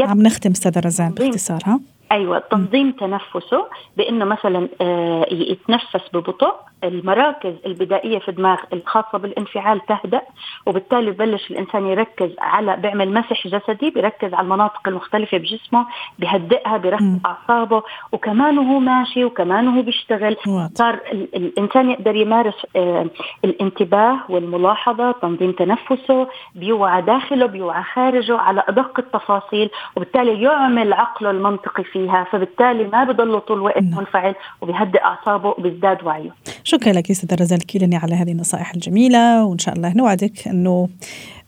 عم 0.00 0.22
نختم 0.22 0.50
أستاذة 0.50 0.80
رزان 0.86 1.10
باختصار 1.10 1.60
ها؟ 1.66 1.80
أيوه 2.12 2.38
تنظيم 2.38 2.90
تنفسه 2.90 3.66
بإنه 3.96 4.24
مثلا 4.24 4.68
آه، 4.80 5.26
يتنفس 5.30 6.04
ببطء 6.12 6.54
المراكز 6.84 7.54
البدائية 7.66 8.18
في 8.18 8.28
الدماغ 8.28 8.58
الخاصة 8.72 9.18
بالانفعال 9.18 9.80
تهدأ 9.86 10.22
وبالتالي 10.66 11.10
ببلش 11.10 11.50
الإنسان 11.50 11.86
يركز 11.86 12.30
على 12.38 12.76
بيعمل 12.76 13.12
مسح 13.12 13.46
جسدي 13.46 13.90
بيركز 13.90 14.34
على 14.34 14.44
المناطق 14.44 14.88
المختلفة 14.88 15.38
بجسمه 15.38 15.86
بيهدئها 16.18 16.76
بيركز 16.76 17.18
أعصابه 17.26 17.82
وكمان 18.12 18.58
وهو 18.58 18.78
ماشي 18.78 19.24
وكمان 19.24 19.68
وهو 19.68 19.82
بيشتغل. 19.82 20.36
صار 20.74 21.00
الإنسان 21.14 21.90
يقدر 21.90 22.16
يمارس 22.16 22.66
آه، 22.76 23.06
الانتباه 23.44 24.18
والملاحظة 24.28 25.12
تنظيم 25.12 25.52
تنفسه 25.52 26.28
بيوعى 26.54 27.02
داخله 27.02 27.46
بيوعى 27.46 27.82
خارجه 27.82 28.38
على 28.38 28.62
أدق 28.68 28.98
التفاصيل 28.98 29.70
وبالتالي 29.96 30.42
يعمل 30.42 30.92
عقله 30.92 31.30
المنطقي 31.30 31.84
في 31.84 31.98
فيها 31.98 32.24
فبالتالي 32.24 32.84
ما 32.84 33.04
بضله 33.04 33.38
طول 33.38 33.56
الوقت 33.56 33.82
نعم. 33.82 33.98
منفعل 33.98 34.34
وبيهدئ 34.60 35.04
أعصابه 35.04 35.48
وبيزداد 35.48 36.04
وعيه. 36.04 36.30
شكرا 36.68 36.92
لك 36.92 37.10
أستاذة 37.10 37.34
رزال 37.40 37.66
كيلني 37.66 37.96
على 37.96 38.14
هذه 38.14 38.32
النصائح 38.32 38.74
الجميلة 38.74 39.44
وإن 39.44 39.58
شاء 39.58 39.74
الله 39.74 39.92
نوعدك 39.92 40.48
أنه 40.48 40.88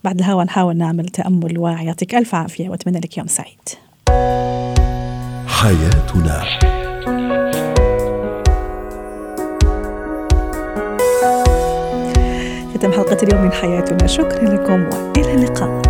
بعد 0.04 0.18
الهوا 0.18 0.44
نحاول 0.44 0.76
نعمل 0.76 1.06
تأمل 1.06 1.58
ويعطيك 1.58 2.14
ألف 2.14 2.34
عافية 2.34 2.68
وأتمنى 2.68 2.98
لك 2.98 3.18
يوم 3.18 3.26
سعيد. 3.26 3.68
حياتنا. 5.46 6.44
ختم 12.74 12.92
حلقة 12.92 13.16
اليوم 13.22 13.42
من 13.42 13.52
حياتنا. 13.52 14.06
شكرا 14.06 14.54
لكم 14.54 14.82
وإلى 14.82 15.34
اللقاء. 15.34 15.82